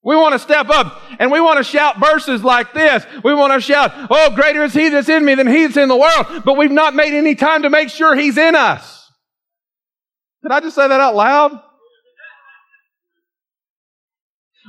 We 0.02 0.16
want 0.16 0.32
to 0.32 0.38
step 0.38 0.70
up 0.70 1.02
and 1.18 1.30
we 1.30 1.40
want 1.40 1.58
to 1.58 1.64
shout 1.64 2.00
verses 2.00 2.42
like 2.42 2.72
this. 2.72 3.04
We 3.22 3.34
want 3.34 3.52
to 3.52 3.60
shout, 3.60 3.92
Oh, 4.10 4.30
greater 4.34 4.64
is 4.64 4.72
he 4.72 4.88
that's 4.88 5.10
in 5.10 5.24
me 5.24 5.34
than 5.34 5.46
he 5.46 5.66
that's 5.66 5.76
in 5.76 5.88
the 5.88 5.96
world. 5.96 6.42
But 6.44 6.56
we've 6.56 6.70
not 6.70 6.94
made 6.94 7.12
any 7.12 7.34
time 7.34 7.62
to 7.62 7.70
make 7.70 7.90
sure 7.90 8.16
he's 8.16 8.38
in 8.38 8.54
us. 8.54 9.10
Did 10.42 10.52
I 10.52 10.60
just 10.60 10.74
say 10.74 10.88
that 10.88 11.00
out 11.00 11.14
loud? 11.14 11.60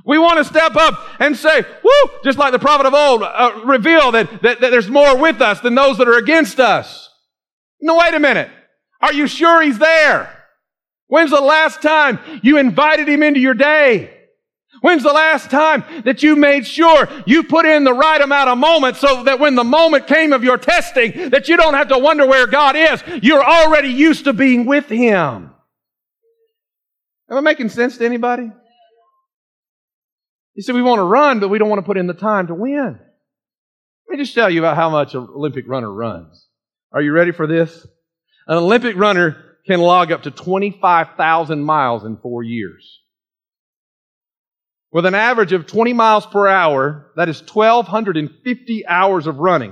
We 0.06 0.18
want 0.18 0.40
to 0.40 0.44
step 0.44 0.76
up 0.76 1.00
and 1.20 1.38
say, 1.38 1.62
woo, 1.84 2.12
just 2.24 2.38
like 2.38 2.52
the 2.52 2.60
prophet 2.60 2.88
of 2.88 2.94
old, 2.94 3.24
uh, 3.24 3.62
reveal 3.64 4.12
that, 4.12 4.42
that, 4.42 4.60
that 4.60 4.72
there's 4.72 4.90
more 4.90 5.16
with 5.16 5.42
us 5.42 5.60
than 5.62 5.76
those 5.76 5.98
that 6.00 6.10
are 6.10 6.18
against 6.18 6.60
us. 6.60 7.10
No, 7.80 7.98
wait 7.98 8.14
a 8.14 8.20
minute. 8.20 8.50
Are 9.02 9.14
you 9.14 9.28
sure 9.28 9.62
he's 9.62 9.78
there? 9.78 10.46
When's 11.08 11.32
the 11.32 11.42
last 11.42 11.82
time 11.82 12.20
you 12.42 12.58
invited 12.58 13.08
him 13.08 13.22
into 13.24 13.40
your 13.40 13.54
day? 13.54 14.21
When's 14.82 15.04
the 15.04 15.14
last 15.14 15.52
time 15.52 15.84
that 16.06 16.24
you 16.24 16.36
made 16.36 16.66
sure 16.66 17.08
you 17.28 17.44
put 17.44 17.66
in 17.66 17.84
the 17.84 17.94
right 17.94 18.20
amount 18.20 18.50
of 18.50 18.58
moments 18.58 19.00
so 19.00 19.24
that 19.24 19.40
when 19.40 19.54
the 19.54 19.64
moment 19.64 20.08
came 20.08 20.34
of 20.34 20.44
your 20.44 20.58
testing, 20.58 21.30
that 21.30 21.48
you 21.48 21.56
don't 21.56 21.76
have 21.76 21.90
to 21.90 22.00
wonder 22.00 22.26
where 22.26 22.48
God 22.48 22.76
is? 22.76 23.04
You're 23.22 23.44
already 23.44 23.90
used 23.90 24.24
to 24.26 24.34
being 24.34 24.66
with 24.66 24.88
Him. 24.88 25.52
Am 27.30 27.38
I 27.38 27.42
making 27.42 27.70
sense 27.70 27.98
to 27.98 28.06
anybody? 28.06 28.52
You 30.56 30.64
see, 30.64 30.74
we 30.74 30.82
want 30.82 31.00
to 31.00 31.04
run, 31.04 31.40
but 31.40 31.50
we 31.50 31.60
don't 31.60 31.70
want 31.70 31.80
to 31.80 31.86
put 31.86 31.98
in 31.98 32.08
the 32.08 32.14
time 32.14 32.48
to 32.48 32.56
win. 32.56 33.00
Let 34.10 34.18
me 34.18 34.18
just 34.18 34.34
tell 34.34 34.50
you 34.50 34.60
about 34.60 34.76
how 34.76 34.90
much 34.90 35.14
an 35.14 35.28
Olympic 35.34 35.66
runner 35.68 35.92
runs. 35.92 36.48
Are 36.92 37.02
you 37.02 37.14
ready 37.14 37.32
for 37.32 37.46
this? 37.46 37.88
An 38.48 38.58
Olympic 38.58 38.98
runner 38.98 39.38
can 39.66 39.80
log 39.80 40.12
up 40.12 40.24
to 40.24 40.32
25,000 40.32 41.64
miles 41.64 42.04
in 42.04 42.18
four 42.18 42.44
years. 42.44 43.00
With 44.92 45.06
an 45.06 45.16
average 45.16 45.54
of 45.54 45.68
20 45.68 45.94
miles 45.94 46.26
per 46.26 46.48
hour, 46.48 47.14
that 47.16 47.30
is 47.30 47.42
1,250 47.42 48.88
hours 48.88 49.26
of 49.26 49.40
running. 49.40 49.72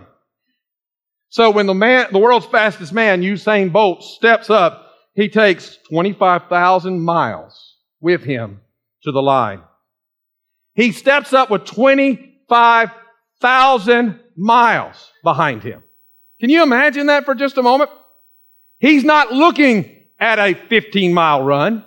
So 1.29 1.51
when 1.51 1.65
the 1.67 1.73
man, 1.73 2.07
the 2.11 2.19
world's 2.19 2.45
fastest 2.45 2.93
man, 2.93 3.21
Usain 3.21 3.71
Bolt, 3.71 4.03
steps 4.03 4.49
up, 4.49 4.85
he 5.13 5.29
takes 5.29 5.77
25,000 5.89 7.01
miles 7.01 7.75
with 7.99 8.23
him 8.23 8.61
to 9.03 9.11
the 9.11 9.21
line. 9.21 9.61
He 10.73 10.93
steps 10.93 11.33
up 11.33 11.49
with 11.49 11.65
25,000 11.65 14.19
miles 14.37 15.11
behind 15.23 15.63
him. 15.63 15.83
Can 16.39 16.49
you 16.49 16.63
imagine 16.63 17.07
that 17.07 17.25
for 17.25 17.35
just 17.35 17.57
a 17.57 17.61
moment? 17.61 17.89
He's 18.79 19.03
not 19.03 19.33
looking 19.33 20.05
at 20.17 20.39
a 20.39 20.53
15 20.69 21.13
mile 21.13 21.43
run. 21.43 21.83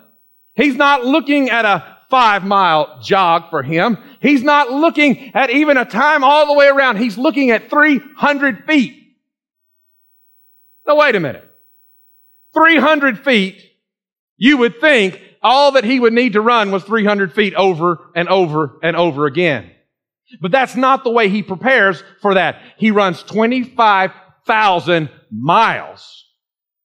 He's 0.53 0.75
not 0.75 1.03
looking 1.03 1.49
at 1.49 1.65
a 1.65 1.92
five 2.13 2.45
mile 2.45 2.99
jog 3.01 3.49
for 3.49 3.63
him. 3.63 3.97
He's 4.21 4.43
not 4.43 4.71
looking 4.71 5.33
at 5.33 5.49
even 5.49 5.77
a 5.77 5.83
time 5.83 6.23
all 6.23 6.45
the 6.45 6.53
way 6.53 6.67
around. 6.67 6.97
He's 6.97 7.17
looking 7.17 7.49
at 7.49 7.71
300 7.71 8.65
feet. 8.67 8.93
Now 10.85 10.97
wait 10.97 11.15
a 11.15 11.19
minute. 11.19 11.43
300 12.53 13.23
feet, 13.23 13.57
you 14.37 14.57
would 14.57 14.79
think 14.79 15.19
all 15.41 15.71
that 15.71 15.85
he 15.85 15.99
would 15.99 16.13
need 16.13 16.33
to 16.33 16.41
run 16.41 16.69
was 16.69 16.83
300 16.83 17.33
feet 17.33 17.55
over 17.55 17.97
and 18.15 18.29
over 18.29 18.77
and 18.83 18.95
over 18.95 19.25
again. 19.25 19.71
But 20.39 20.51
that's 20.51 20.75
not 20.75 21.03
the 21.03 21.09
way 21.09 21.29
he 21.29 21.41
prepares 21.41 22.03
for 22.21 22.35
that. 22.35 22.61
He 22.77 22.91
runs 22.91 23.23
25,000 23.23 25.09
miles 25.31 26.22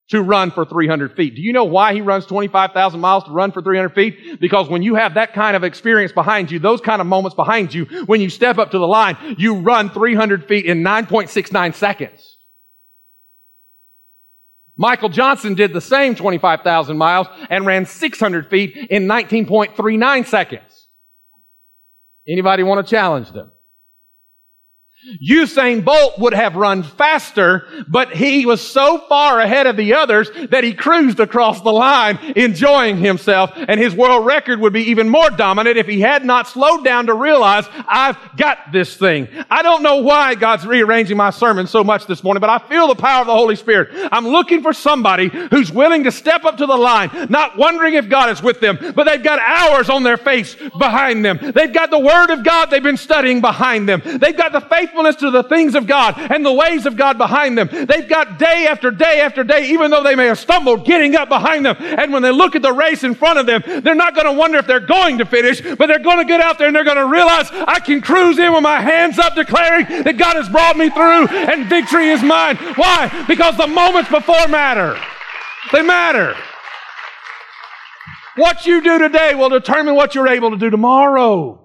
to 0.09 0.21
run 0.21 0.51
for 0.51 0.65
300 0.65 1.15
feet. 1.15 1.35
Do 1.35 1.41
you 1.41 1.53
know 1.53 1.65
why 1.65 1.93
he 1.93 2.01
runs 2.01 2.25
25,000 2.25 2.99
miles 2.99 3.23
to 3.25 3.31
run 3.31 3.51
for 3.51 3.61
300 3.61 3.93
feet? 3.93 4.39
Because 4.39 4.67
when 4.67 4.81
you 4.81 4.95
have 4.95 5.13
that 5.13 5.33
kind 5.33 5.55
of 5.55 5.63
experience 5.63 6.11
behind 6.11 6.51
you, 6.51 6.59
those 6.59 6.81
kind 6.81 6.99
of 6.99 7.07
moments 7.07 7.35
behind 7.35 7.73
you, 7.73 7.85
when 8.05 8.19
you 8.19 8.29
step 8.29 8.57
up 8.57 8.71
to 8.71 8.79
the 8.79 8.87
line, 8.87 9.35
you 9.37 9.59
run 9.59 9.89
300 9.89 10.47
feet 10.47 10.65
in 10.65 10.81
9.69 10.81 11.75
seconds. 11.75 12.37
Michael 14.75 15.09
Johnson 15.09 15.55
did 15.55 15.73
the 15.73 15.81
same 15.81 16.15
25,000 16.15 16.97
miles 16.97 17.27
and 17.49 17.65
ran 17.65 17.85
600 17.85 18.49
feet 18.49 18.75
in 18.89 19.07
19.39 19.07 20.25
seconds. 20.25 20.87
Anybody 22.27 22.63
want 22.63 22.85
to 22.85 22.89
challenge 22.89 23.31
them? 23.31 23.51
Usain 25.21 25.83
Bolt 25.83 26.19
would 26.19 26.33
have 26.33 26.55
run 26.55 26.83
faster, 26.83 27.67
but 27.87 28.11
he 28.11 28.45
was 28.45 28.61
so 28.61 28.99
far 29.07 29.39
ahead 29.39 29.67
of 29.67 29.77
the 29.77 29.93
others 29.93 30.29
that 30.49 30.63
he 30.63 30.73
cruised 30.73 31.19
across 31.19 31.61
the 31.61 31.71
line, 31.71 32.17
enjoying 32.35 32.97
himself, 32.97 33.51
and 33.55 33.79
his 33.79 33.95
world 33.95 34.25
record 34.25 34.59
would 34.59 34.73
be 34.73 34.83
even 34.83 35.09
more 35.09 35.29
dominant 35.29 35.77
if 35.77 35.87
he 35.87 36.01
had 36.01 36.25
not 36.25 36.47
slowed 36.47 36.83
down 36.83 37.07
to 37.07 37.13
realize, 37.13 37.65
I've 37.87 38.17
got 38.37 38.71
this 38.71 38.95
thing. 38.95 39.27
I 39.49 39.61
don't 39.61 39.83
know 39.83 39.97
why 39.97 40.35
God's 40.35 40.65
rearranging 40.65 41.17
my 41.17 41.29
sermon 41.29 41.67
so 41.67 41.83
much 41.83 42.05
this 42.05 42.23
morning, 42.23 42.41
but 42.41 42.49
I 42.49 42.59
feel 42.59 42.87
the 42.87 42.95
power 42.95 43.21
of 43.21 43.27
the 43.27 43.33
Holy 43.33 43.55
Spirit. 43.55 43.89
I'm 44.11 44.27
looking 44.27 44.61
for 44.61 44.73
somebody 44.73 45.29
who's 45.29 45.71
willing 45.71 46.03
to 46.03 46.11
step 46.11 46.45
up 46.45 46.57
to 46.57 46.65
the 46.65 46.77
line, 46.77 47.27
not 47.29 47.57
wondering 47.57 47.95
if 47.95 48.09
God 48.09 48.29
is 48.29 48.41
with 48.41 48.59
them, 48.59 48.77
but 48.95 49.05
they've 49.05 49.23
got 49.23 49.39
hours 49.39 49.89
on 49.89 50.03
their 50.03 50.17
face 50.17 50.55
behind 50.77 51.25
them. 51.25 51.39
They've 51.53 51.73
got 51.73 51.89
the 51.89 51.99
Word 51.99 52.29
of 52.29 52.43
God 52.43 52.69
they've 52.69 52.83
been 52.83 52.97
studying 52.97 53.41
behind 53.41 53.87
them. 53.87 54.01
They've 54.05 54.35
got 54.35 54.51
the 54.51 54.61
faith 54.61 54.91
faithfulness 54.99 55.15
to 55.17 55.31
the 55.31 55.43
things 55.43 55.75
of 55.75 55.87
God 55.87 56.15
and 56.17 56.45
the 56.45 56.51
ways 56.51 56.85
of 56.85 56.97
God 56.97 57.17
behind 57.17 57.57
them. 57.57 57.69
They've 57.71 58.07
got 58.07 58.39
day 58.39 58.67
after 58.69 58.91
day 58.91 59.21
after 59.21 59.43
day, 59.43 59.69
even 59.69 59.91
though 59.91 60.03
they 60.03 60.15
may 60.15 60.25
have 60.25 60.39
stumbled, 60.39 60.85
getting 60.85 61.15
up 61.15 61.29
behind 61.29 61.65
them. 61.65 61.75
And 61.79 62.11
when 62.11 62.21
they 62.21 62.31
look 62.31 62.55
at 62.55 62.61
the 62.61 62.73
race 62.73 63.03
in 63.03 63.15
front 63.15 63.39
of 63.39 63.45
them, 63.45 63.63
they're 63.83 63.95
not 63.95 64.15
going 64.15 64.27
to 64.27 64.33
wonder 64.33 64.57
if 64.57 64.67
they're 64.67 64.79
going 64.79 65.17
to 65.19 65.25
finish, 65.25 65.61
but 65.61 65.87
they're 65.87 65.99
going 65.99 66.17
to 66.17 66.25
get 66.25 66.41
out 66.41 66.57
there 66.57 66.67
and 66.67 66.75
they're 66.75 66.83
going 66.83 66.97
to 66.97 67.07
realize 67.07 67.49
I 67.51 67.79
can 67.79 68.01
cruise 68.01 68.37
in 68.37 68.53
with 68.53 68.63
my 68.63 68.81
hands 68.81 69.19
up 69.19 69.35
declaring 69.35 69.85
that 70.03 70.17
God 70.17 70.35
has 70.35 70.49
brought 70.49 70.77
me 70.77 70.89
through 70.89 71.27
and 71.27 71.69
victory 71.69 72.09
is 72.09 72.21
mine. 72.23 72.57
Why? 72.75 73.25
Because 73.27 73.57
the 73.57 73.67
moments 73.67 74.09
before 74.09 74.47
matter. 74.47 74.99
They 75.71 75.81
matter. 75.81 76.35
What 78.35 78.65
you 78.65 78.81
do 78.81 78.99
today 78.99 79.35
will 79.35 79.49
determine 79.49 79.95
what 79.95 80.15
you're 80.15 80.27
able 80.27 80.51
to 80.51 80.57
do 80.57 80.69
tomorrow. 80.69 81.59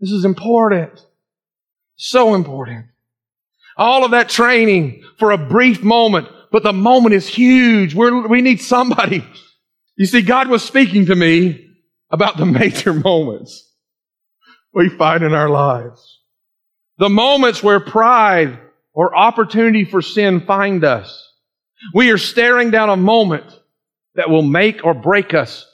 This 0.00 0.10
is 0.10 0.24
important. 0.24 1.00
So 1.98 2.34
important. 2.34 2.86
All 3.76 4.04
of 4.04 4.12
that 4.12 4.28
training 4.28 5.04
for 5.18 5.32
a 5.32 5.38
brief 5.38 5.82
moment, 5.82 6.28
but 6.50 6.62
the 6.62 6.72
moment 6.72 7.14
is 7.14 7.28
huge. 7.28 7.94
We're, 7.94 8.26
we 8.26 8.40
need 8.40 8.60
somebody. 8.60 9.24
You 9.96 10.06
see, 10.06 10.22
God 10.22 10.48
was 10.48 10.62
speaking 10.62 11.06
to 11.06 11.14
me 11.14 11.74
about 12.10 12.36
the 12.36 12.46
major 12.46 12.94
moments 12.94 13.70
we 14.72 14.88
find 14.88 15.22
in 15.24 15.34
our 15.34 15.50
lives. 15.50 16.20
The 16.98 17.08
moments 17.08 17.62
where 17.62 17.80
pride 17.80 18.58
or 18.92 19.16
opportunity 19.16 19.84
for 19.84 20.00
sin 20.00 20.40
find 20.40 20.84
us. 20.84 21.24
We 21.94 22.10
are 22.10 22.18
staring 22.18 22.70
down 22.70 22.90
a 22.90 22.96
moment 22.96 23.44
that 24.14 24.30
will 24.30 24.42
make 24.42 24.84
or 24.84 24.94
break 24.94 25.34
us 25.34 25.66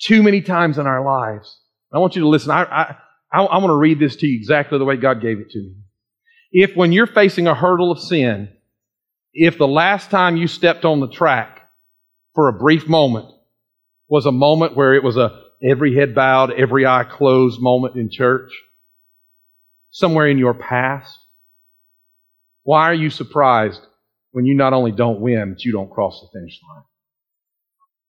too 0.00 0.22
many 0.22 0.42
times 0.42 0.78
in 0.78 0.86
our 0.86 1.04
lives. 1.04 1.58
I 1.92 1.98
want 1.98 2.16
you 2.16 2.22
to 2.22 2.28
listen. 2.28 2.50
I, 2.50 2.64
I, 2.64 2.96
I, 3.36 3.42
I 3.42 3.58
want 3.58 3.68
to 3.70 3.76
read 3.76 3.98
this 3.98 4.16
to 4.16 4.26
you 4.26 4.36
exactly 4.36 4.78
the 4.78 4.84
way 4.84 4.96
God 4.96 5.20
gave 5.20 5.38
it 5.40 5.50
to 5.50 5.58
me. 5.58 5.74
If 6.52 6.74
when 6.74 6.92
you're 6.92 7.06
facing 7.06 7.46
a 7.46 7.54
hurdle 7.54 7.92
of 7.92 8.00
sin, 8.00 8.48
if 9.34 9.58
the 9.58 9.68
last 9.68 10.10
time 10.10 10.38
you 10.38 10.48
stepped 10.48 10.86
on 10.86 11.00
the 11.00 11.08
track 11.08 11.60
for 12.34 12.48
a 12.48 12.52
brief 12.54 12.88
moment 12.88 13.30
was 14.08 14.24
a 14.24 14.32
moment 14.32 14.74
where 14.74 14.94
it 14.94 15.02
was 15.02 15.18
a 15.18 15.42
every 15.62 15.94
head 15.94 16.14
bowed, 16.14 16.50
every 16.52 16.86
eye 16.86 17.04
closed 17.04 17.60
moment 17.60 17.96
in 17.96 18.10
church, 18.10 18.52
somewhere 19.90 20.28
in 20.28 20.38
your 20.38 20.54
past, 20.54 21.18
why 22.62 22.84
are 22.84 22.94
you 22.94 23.10
surprised 23.10 23.80
when 24.30 24.46
you 24.46 24.54
not 24.54 24.72
only 24.72 24.92
don't 24.92 25.20
win, 25.20 25.52
but 25.52 25.64
you 25.64 25.72
don't 25.72 25.90
cross 25.90 26.20
the 26.20 26.38
finish 26.38 26.58
line? 26.68 26.84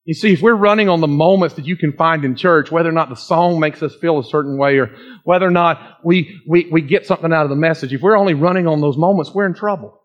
You 0.08 0.14
see, 0.14 0.32
if 0.32 0.42
we're 0.42 0.56
running 0.56 0.88
on 0.88 1.02
the 1.02 1.08
moments 1.08 1.56
that 1.56 1.66
you 1.66 1.76
can 1.76 1.92
find 1.92 2.24
in 2.24 2.38
church, 2.38 2.72
whether 2.72 2.88
or 2.88 2.94
not 2.94 3.10
the 3.10 3.16
song 3.16 3.60
makes 3.60 3.84
us 3.84 3.94
feel 3.94 4.20
a 4.20 4.24
certain 4.24 4.58
way 4.58 4.78
or 4.78 4.96
whether 5.26 5.46
or 5.46 5.52
not 5.52 6.00
we, 6.02 6.40
we, 6.48 6.70
we 6.72 6.80
get 6.82 7.06
something 7.06 7.34
out 7.34 7.44
of 7.44 7.50
the 7.50 7.58
message, 7.58 7.92
if 7.92 8.02
we're 8.02 8.18
only 8.18 8.34
running 8.34 8.68
on 8.68 8.80
those 8.80 8.96
moments, 8.96 9.34
we're 9.34 9.46
in 9.46 9.54
trouble. 9.54 10.02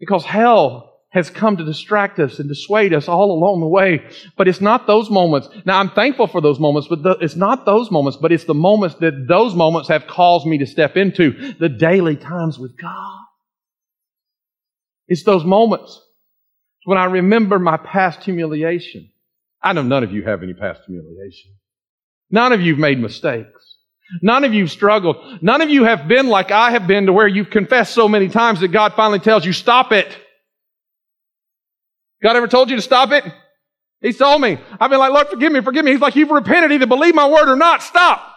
Because 0.00 0.24
hell 0.24 0.92
has 1.10 1.30
come 1.30 1.56
to 1.58 1.64
distract 1.64 2.18
us 2.18 2.40
and 2.40 2.48
dissuade 2.48 2.92
us 2.92 3.06
all 3.06 3.30
along 3.30 3.60
the 3.60 3.68
way. 3.68 4.02
But 4.36 4.48
it's 4.48 4.60
not 4.60 4.88
those 4.88 5.08
moments. 5.08 5.48
Now, 5.64 5.78
I'm 5.78 5.90
thankful 5.90 6.26
for 6.26 6.40
those 6.40 6.58
moments, 6.58 6.88
but 6.88 7.04
the, 7.04 7.10
it's 7.20 7.36
not 7.36 7.64
those 7.64 7.92
moments, 7.92 8.18
but 8.20 8.32
it's 8.32 8.44
the 8.44 8.54
moments 8.54 8.96
that 8.96 9.28
those 9.28 9.54
moments 9.54 9.88
have 9.88 10.08
caused 10.08 10.48
me 10.48 10.58
to 10.58 10.66
step 10.66 10.96
into 10.96 11.54
the 11.60 11.68
daily 11.68 12.16
times 12.16 12.58
with 12.58 12.76
God. 12.76 13.20
It's 15.06 15.22
those 15.22 15.44
moments 15.44 16.00
when 16.84 16.98
I 16.98 17.04
remember 17.04 17.58
my 17.58 17.76
past 17.76 18.22
humiliation. 18.24 19.10
I 19.62 19.72
know 19.72 19.82
none 19.82 20.04
of 20.04 20.12
you 20.12 20.24
have 20.24 20.42
any 20.42 20.54
past 20.54 20.82
humiliation. 20.86 21.52
None 22.30 22.52
of 22.52 22.60
you 22.60 22.72
have 22.72 22.80
made 22.80 22.98
mistakes. 22.98 23.76
None 24.22 24.44
of 24.44 24.54
you 24.54 24.64
have 24.64 24.70
struggled. 24.70 25.16
None 25.42 25.60
of 25.60 25.70
you 25.70 25.84
have 25.84 26.08
been 26.08 26.28
like 26.28 26.50
I 26.50 26.72
have 26.72 26.86
been 26.86 27.06
to 27.06 27.12
where 27.12 27.28
you've 27.28 27.50
confessed 27.50 27.94
so 27.94 28.08
many 28.08 28.28
times 28.28 28.60
that 28.60 28.68
God 28.68 28.94
finally 28.94 29.20
tells 29.20 29.44
you, 29.44 29.52
stop 29.52 29.92
it. 29.92 30.16
God 32.22 32.36
ever 32.36 32.48
told 32.48 32.70
you 32.70 32.76
to 32.76 32.82
stop 32.82 33.12
it? 33.12 33.24
He 34.00 34.12
told 34.12 34.40
me. 34.40 34.58
I've 34.80 34.90
been 34.90 34.98
like, 34.98 35.12
Lord, 35.12 35.28
forgive 35.28 35.52
me, 35.52 35.60
forgive 35.60 35.84
me. 35.84 35.92
He's 35.92 36.00
like, 36.00 36.16
you've 36.16 36.30
repented, 36.30 36.72
either 36.72 36.86
believe 36.86 37.14
my 37.14 37.28
word 37.28 37.48
or 37.48 37.56
not. 37.56 37.82
Stop. 37.82 38.29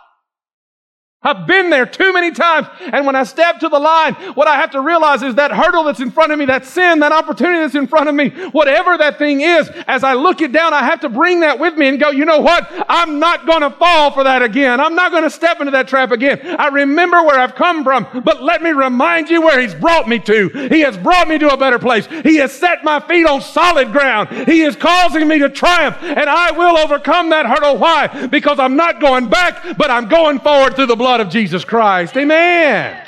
I've 1.23 1.47
been 1.47 1.69
there 1.69 1.85
too 1.85 2.11
many 2.13 2.31
times. 2.31 2.67
And 2.91 3.05
when 3.05 3.15
I 3.15 3.23
step 3.23 3.59
to 3.59 3.69
the 3.69 3.79
line, 3.79 4.13
what 4.35 4.47
I 4.47 4.55
have 4.55 4.71
to 4.71 4.81
realize 4.81 5.23
is 5.23 5.35
that 5.35 5.51
hurdle 5.51 5.83
that's 5.83 5.99
in 5.99 6.11
front 6.11 6.31
of 6.31 6.39
me, 6.39 6.45
that 6.45 6.65
sin, 6.65 6.99
that 6.99 7.11
opportunity 7.11 7.59
that's 7.59 7.75
in 7.75 7.87
front 7.87 8.09
of 8.09 8.15
me, 8.15 8.29
whatever 8.51 8.97
that 8.97 9.17
thing 9.17 9.41
is, 9.41 9.69
as 9.87 10.03
I 10.03 10.13
look 10.13 10.41
it 10.41 10.51
down, 10.51 10.73
I 10.73 10.83
have 10.83 10.99
to 11.01 11.09
bring 11.09 11.41
that 11.41 11.59
with 11.59 11.75
me 11.75 11.87
and 11.87 11.99
go, 11.99 12.11
you 12.11 12.25
know 12.25 12.39
what? 12.39 12.67
I'm 12.89 13.19
not 13.19 13.45
going 13.45 13.61
to 13.61 13.69
fall 13.71 14.11
for 14.11 14.23
that 14.23 14.41
again. 14.41 14.79
I'm 14.79 14.95
not 14.95 15.11
going 15.11 15.23
to 15.23 15.29
step 15.29 15.59
into 15.59 15.71
that 15.71 15.87
trap 15.87 16.11
again. 16.11 16.55
I 16.59 16.67
remember 16.67 17.23
where 17.23 17.39
I've 17.39 17.55
come 17.55 17.83
from, 17.83 18.07
but 18.23 18.43
let 18.43 18.61
me 18.61 18.71
remind 18.71 19.29
you 19.29 19.41
where 19.41 19.59
He's 19.59 19.75
brought 19.75 20.07
me 20.07 20.19
to. 20.19 20.49
He 20.49 20.81
has 20.81 20.97
brought 20.97 21.27
me 21.27 21.37
to 21.37 21.53
a 21.53 21.57
better 21.57 21.79
place. 21.79 22.05
He 22.23 22.37
has 22.37 22.51
set 22.51 22.83
my 22.83 22.99
feet 22.99 23.25
on 23.25 23.41
solid 23.41 23.91
ground. 23.91 24.29
He 24.47 24.61
is 24.61 24.75
causing 24.75 25.27
me 25.27 25.39
to 25.39 25.49
triumph 25.49 25.97
and 26.01 26.29
I 26.29 26.51
will 26.51 26.77
overcome 26.77 27.29
that 27.29 27.45
hurdle. 27.45 27.77
Why? 27.77 28.27
Because 28.27 28.59
I'm 28.59 28.75
not 28.75 28.99
going 28.99 29.27
back, 29.27 29.77
but 29.77 29.89
I'm 29.89 30.07
going 30.07 30.39
forward 30.39 30.75
through 30.75 30.87
the 30.87 30.95
blood 30.95 31.12
blood 31.13 31.27
of 31.27 31.31
Jesus 31.31 31.63
Christ. 31.63 32.17
Amen. 32.17 33.05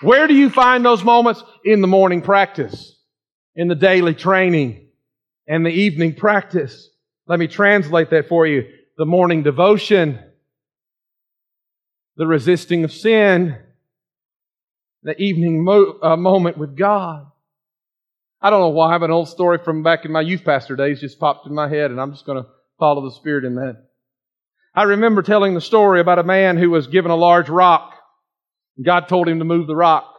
Where 0.00 0.28
do 0.28 0.34
you 0.34 0.48
find 0.48 0.84
those 0.84 1.02
moments? 1.02 1.42
In 1.64 1.80
the 1.80 1.88
morning 1.88 2.22
practice, 2.22 2.96
in 3.56 3.66
the 3.66 3.74
daily 3.74 4.14
training, 4.14 4.86
and 5.48 5.66
the 5.66 5.70
evening 5.70 6.14
practice. 6.14 6.88
Let 7.26 7.40
me 7.40 7.48
translate 7.48 8.10
that 8.10 8.28
for 8.28 8.46
you. 8.46 8.68
The 8.96 9.06
morning 9.06 9.42
devotion, 9.42 10.20
the 12.16 12.26
resisting 12.28 12.84
of 12.84 12.92
sin, 12.92 13.58
the 15.02 15.20
evening 15.20 15.64
mo- 15.64 15.98
uh, 16.00 16.16
moment 16.16 16.58
with 16.58 16.76
God. 16.76 17.26
I 18.40 18.50
don't 18.50 18.60
know 18.60 18.68
why, 18.68 18.98
but 18.98 19.06
an 19.06 19.10
old 19.10 19.28
story 19.28 19.58
from 19.58 19.82
back 19.82 20.04
in 20.04 20.12
my 20.12 20.20
youth 20.20 20.44
pastor 20.44 20.76
days 20.76 21.00
just 21.00 21.18
popped 21.18 21.48
in 21.48 21.54
my 21.54 21.68
head, 21.68 21.90
and 21.90 22.00
I'm 22.00 22.12
just 22.12 22.24
going 22.24 22.40
to 22.40 22.48
follow 22.78 23.02
the 23.02 23.16
Spirit 23.16 23.44
in 23.44 23.56
that. 23.56 23.88
I 24.74 24.84
remember 24.84 25.22
telling 25.22 25.54
the 25.54 25.60
story 25.60 26.00
about 26.00 26.18
a 26.18 26.24
man 26.24 26.56
who 26.56 26.70
was 26.70 26.86
given 26.86 27.10
a 27.10 27.16
large 27.16 27.50
rock. 27.50 27.94
God 28.82 29.08
told 29.08 29.28
him 29.28 29.38
to 29.38 29.44
move 29.44 29.66
the 29.66 29.76
rock. 29.76 30.11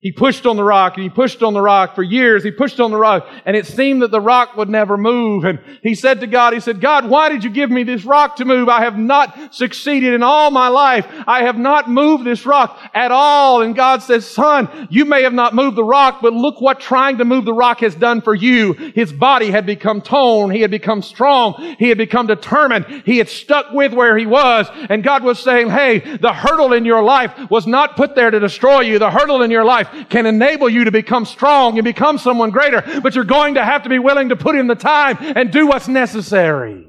He 0.00 0.12
pushed 0.12 0.46
on 0.46 0.56
the 0.56 0.62
rock 0.62 0.94
and 0.94 1.02
he 1.02 1.10
pushed 1.10 1.42
on 1.42 1.54
the 1.54 1.60
rock 1.60 1.96
for 1.96 2.04
years. 2.04 2.44
He 2.44 2.52
pushed 2.52 2.78
on 2.78 2.92
the 2.92 2.96
rock 2.96 3.28
and 3.44 3.56
it 3.56 3.66
seemed 3.66 4.02
that 4.02 4.12
the 4.12 4.20
rock 4.20 4.56
would 4.56 4.68
never 4.68 4.96
move. 4.96 5.42
And 5.42 5.58
he 5.82 5.96
said 5.96 6.20
to 6.20 6.28
God, 6.28 6.52
he 6.52 6.60
said, 6.60 6.80
God, 6.80 7.08
why 7.08 7.28
did 7.28 7.42
you 7.42 7.50
give 7.50 7.68
me 7.68 7.82
this 7.82 8.04
rock 8.04 8.36
to 8.36 8.44
move? 8.44 8.68
I 8.68 8.82
have 8.82 8.96
not 8.96 9.56
succeeded 9.56 10.14
in 10.14 10.22
all 10.22 10.52
my 10.52 10.68
life. 10.68 11.04
I 11.26 11.42
have 11.42 11.58
not 11.58 11.90
moved 11.90 12.22
this 12.22 12.46
rock 12.46 12.78
at 12.94 13.10
all. 13.10 13.62
And 13.62 13.74
God 13.74 14.00
says, 14.04 14.24
son, 14.24 14.86
you 14.88 15.04
may 15.04 15.24
have 15.24 15.32
not 15.32 15.52
moved 15.52 15.76
the 15.76 15.82
rock, 15.82 16.20
but 16.22 16.32
look 16.32 16.60
what 16.60 16.78
trying 16.78 17.18
to 17.18 17.24
move 17.24 17.44
the 17.44 17.52
rock 17.52 17.80
has 17.80 17.96
done 17.96 18.20
for 18.20 18.36
you. 18.36 18.74
His 18.74 19.12
body 19.12 19.50
had 19.50 19.66
become 19.66 20.00
toned. 20.00 20.52
He 20.52 20.60
had 20.60 20.70
become 20.70 21.02
strong. 21.02 21.74
He 21.76 21.88
had 21.88 21.98
become 21.98 22.28
determined. 22.28 22.86
He 23.04 23.18
had 23.18 23.28
stuck 23.28 23.72
with 23.72 23.92
where 23.92 24.16
he 24.16 24.26
was. 24.26 24.68
And 24.90 25.02
God 25.02 25.24
was 25.24 25.40
saying, 25.40 25.70
hey, 25.70 26.18
the 26.18 26.32
hurdle 26.32 26.72
in 26.72 26.84
your 26.84 27.02
life 27.02 27.32
was 27.50 27.66
not 27.66 27.96
put 27.96 28.14
there 28.14 28.30
to 28.30 28.38
destroy 28.38 28.82
you. 28.82 29.00
The 29.00 29.10
hurdle 29.10 29.42
in 29.42 29.50
your 29.50 29.64
life 29.64 29.87
life 29.92 30.08
can 30.08 30.26
enable 30.26 30.68
you 30.68 30.84
to 30.84 30.90
become 30.90 31.24
strong 31.24 31.78
and 31.78 31.84
become 31.84 32.18
someone 32.18 32.50
greater, 32.50 32.82
but 33.02 33.14
you're 33.14 33.24
going 33.24 33.54
to 33.54 33.64
have 33.64 33.82
to 33.82 33.88
be 33.88 33.98
willing 33.98 34.30
to 34.30 34.36
put 34.36 34.56
in 34.56 34.66
the 34.66 34.74
time 34.74 35.16
and 35.20 35.50
do 35.50 35.66
what's 35.66 35.88
necessary. 35.88 36.86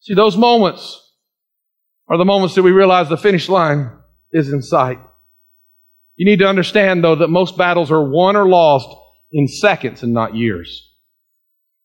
See, 0.00 0.14
those 0.14 0.36
moments 0.36 0.98
are 2.08 2.16
the 2.16 2.24
moments 2.24 2.54
that 2.54 2.62
we 2.62 2.72
realize 2.72 3.08
the 3.08 3.16
finish 3.16 3.48
line 3.48 3.90
is 4.32 4.52
in 4.52 4.62
sight. 4.62 4.98
You 6.16 6.26
need 6.26 6.40
to 6.40 6.48
understand, 6.48 7.04
though, 7.04 7.16
that 7.16 7.28
most 7.28 7.56
battles 7.56 7.90
are 7.90 8.02
won 8.02 8.36
or 8.36 8.48
lost 8.48 8.88
in 9.32 9.46
seconds 9.48 10.02
and 10.02 10.12
not 10.12 10.34
years. 10.34 10.88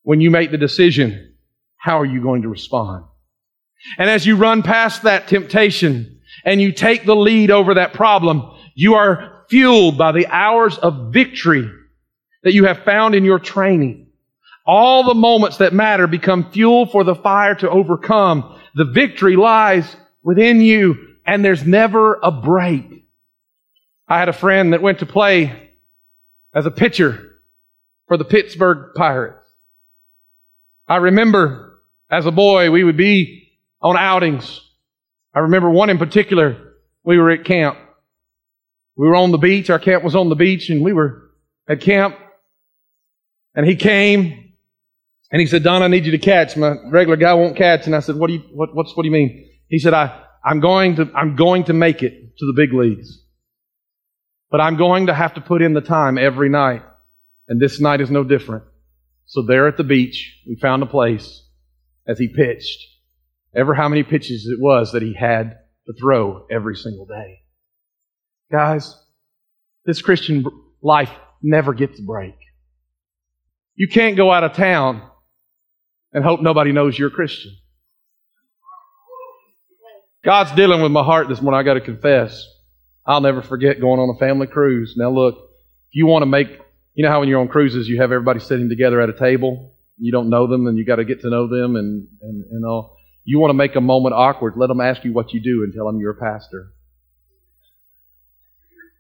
When 0.04 0.22
you 0.22 0.30
make 0.30 0.52
the 0.52 0.58
decision, 0.58 1.36
how 1.78 2.00
are 2.00 2.06
you 2.06 2.22
going 2.22 2.42
to 2.42 2.50
respond? 2.50 3.06
And 3.98 4.10
as 4.10 4.26
you 4.26 4.36
run 4.36 4.64
past 4.64 5.04
that 5.04 5.28
temptation 5.28 6.20
and 6.44 6.62
you 6.62 6.72
take 6.72 7.06
the 7.06 7.16
lead 7.16 7.52
over 7.52 7.76
that 7.76 7.94
problem, 7.94 8.55
you 8.76 8.96
are 8.96 9.46
fueled 9.50 9.98
by 9.98 10.12
the 10.12 10.28
hours 10.28 10.78
of 10.78 11.14
victory 11.14 11.72
that 12.44 12.54
you 12.54 12.66
have 12.66 12.84
found 12.84 13.16
in 13.16 13.24
your 13.24 13.40
training. 13.40 14.08
All 14.68 15.04
the 15.04 15.14
moments 15.16 15.58
that 15.58 15.74
matter 15.74 16.08
become 16.08 16.52
fuel 16.52 16.86
for 16.86 17.04
the 17.04 17.16
fire 17.16 17.56
to 17.56 17.70
overcome. 17.70 18.60
The 18.76 18.86
victory 18.86 19.36
lies 19.36 19.96
within 20.24 20.62
you 20.62 21.16
and 21.26 21.44
there's 21.44 21.66
never 21.66 22.20
a 22.22 22.32
break. 22.32 23.08
I 24.08 24.20
had 24.20 24.30
a 24.30 24.34
friend 24.34 24.74
that 24.74 24.82
went 24.82 25.00
to 25.00 25.06
play 25.06 25.72
as 26.54 26.66
a 26.66 26.72
pitcher 26.72 27.40
for 28.08 28.18
the 28.18 28.26
Pittsburgh 28.26 28.94
Pirates. 28.96 29.48
I 30.88 30.98
remember 30.98 31.80
as 32.10 32.26
a 32.26 32.32
boy, 32.32 32.70
we 32.70 32.84
would 32.84 32.98
be 32.98 33.52
on 33.82 33.98
outings. 33.98 34.62
I 35.34 35.40
remember 35.40 35.70
one 35.70 35.90
in 35.90 35.98
particular. 35.98 36.74
We 37.04 37.18
were 37.18 37.32
at 37.32 37.46
camp 37.46 37.78
we 38.96 39.08
were 39.08 39.16
on 39.16 39.32
the 39.32 39.38
beach. 39.38 39.70
Our 39.70 39.80
camp 39.80 40.04
was 40.04 40.16
on 40.16 40.30
the 40.30 40.36
beach 40.36 40.70
and 40.70 40.84
we 40.84 40.94
were 40.94 41.30
at 41.68 41.82
camp. 41.82 42.16
And 43.54 43.66
he 43.66 43.76
came 43.76 44.54
and 45.32 45.40
he 45.42 45.48
said, 45.48 45.64
Don, 45.64 45.82
I 45.82 45.88
need 45.88 46.06
you 46.06 46.12
to 46.12 46.18
catch. 46.18 46.56
My 46.56 46.76
regular 46.90 47.18
guy 47.18 47.34
won't 47.34 47.58
catch. 47.58 47.86
And 47.86 47.96
I 47.96 48.00
said, 48.00 48.16
what 48.16 48.28
do 48.28 48.34
you, 48.34 48.40
what, 48.54 48.76
what's, 48.76 48.96
what 48.96 49.04
do 49.04 49.08
you 49.08 49.14
mean? 49.14 49.50
He 49.68 49.80
said, 49.80 49.94
I, 49.94 50.22
I'm 50.44 50.60
going 50.60 50.98
to, 50.98 51.10
I'm 51.16 51.36
going 51.36 51.66
to 51.66 51.74
make 51.74 52.04
it 52.04 52.38
to 52.38 52.46
the 52.46 52.54
big 52.54 52.74
leagues. 52.74 53.22
But 54.52 54.62
I'm 54.62 54.78
going 54.78 55.08
to 55.08 55.14
have 55.14 55.34
to 55.34 55.42
put 55.42 55.62
in 55.62 55.74
the 55.74 55.82
time 55.82 56.18
every 56.18 56.50
night. 56.50 56.84
And 57.48 57.62
this 57.62 57.80
night 57.80 58.02
is 58.02 58.12
no 58.12 58.24
different. 58.24 58.64
So 59.26 59.42
there 59.42 59.68
at 59.68 59.78
the 59.78 59.84
beach, 59.84 60.42
we 60.48 60.56
found 60.56 60.84
a 60.84 60.88
place 60.88 61.44
as 62.08 62.20
he 62.20 62.28
pitched. 62.28 62.80
Ever 63.56 63.74
how 63.74 63.90
many 63.90 64.04
pitches 64.04 64.46
it 64.48 64.60
was 64.62 64.92
that 64.92 65.02
he 65.02 65.14
had 65.14 65.58
to 65.88 65.94
throw 66.00 66.46
every 66.52 66.76
single 66.76 67.06
day. 67.06 67.45
Guys, 68.52 68.96
this 69.86 70.02
Christian 70.02 70.46
life 70.82 71.12
never 71.42 71.74
gets 71.74 72.00
a 72.00 72.04
break. 72.04 72.36
You 73.76 73.88
can't 73.88 74.16
go 74.16 74.32
out 74.32 74.44
of 74.44 74.54
town 74.54 75.02
and 76.14 76.24
hope 76.24 76.42
nobody 76.42 76.72
knows 76.72 76.98
you're 76.98 77.10
a 77.10 77.12
Christian. 77.12 77.52
God's 80.24 80.52
dealing 80.54 80.82
with 80.82 80.92
my 80.92 81.04
heart 81.04 81.28
this 81.28 81.42
morning. 81.42 81.60
I 81.60 81.64
got 81.64 81.76
to 81.76 81.82
confess. 81.82 82.48
I'll 83.06 83.22
never 83.22 83.42
forget 83.42 83.80
going 83.80 84.00
on 84.00 84.16
a 84.16 84.18
family 84.18 84.48
cruise. 84.48 84.96
Now, 84.98 85.12
look, 85.12 85.36
if 85.36 85.96
you 85.96 86.08
want 86.08 86.24
to 86.24 86.28
make, 86.28 86.48
you 86.96 87.04
know 87.04 87.12
how 87.12 87.20
when 87.20 87.30
you're 87.30 87.42
on 87.42 87.48
cruises, 87.48 87.88
you 87.88 88.02
have 88.02 88.12
everybody 88.12 88.40
sitting 88.40 88.70
together 88.70 89.02
at 89.02 89.10
a 89.10 89.14
table. 89.14 89.76
You 89.98 90.12
don't 90.12 90.30
know 90.30 90.48
them, 90.48 90.66
and 90.66 90.78
you 90.78 90.86
got 90.86 90.96
to 90.96 91.06
get 91.06 91.22
to 91.22 91.30
know 91.30 91.48
them, 91.48 91.76
and 91.76 92.08
and 92.22 92.44
and 92.52 92.66
all. 92.66 92.98
You 93.24 93.40
want 93.40 93.52
to 93.52 93.56
make 93.56 93.76
a 93.76 93.82
moment 93.82 94.16
awkward? 94.16 94.54
Let 94.58 94.68
them 94.68 94.82
ask 94.82 95.04
you 95.04 95.14
what 95.14 95.32
you 95.32 95.42
do, 95.42 95.64
and 95.64 95.74
tell 95.74 95.86
them 95.86 96.00
you're 96.00 96.12
a 96.12 96.16
pastor. 96.16 96.72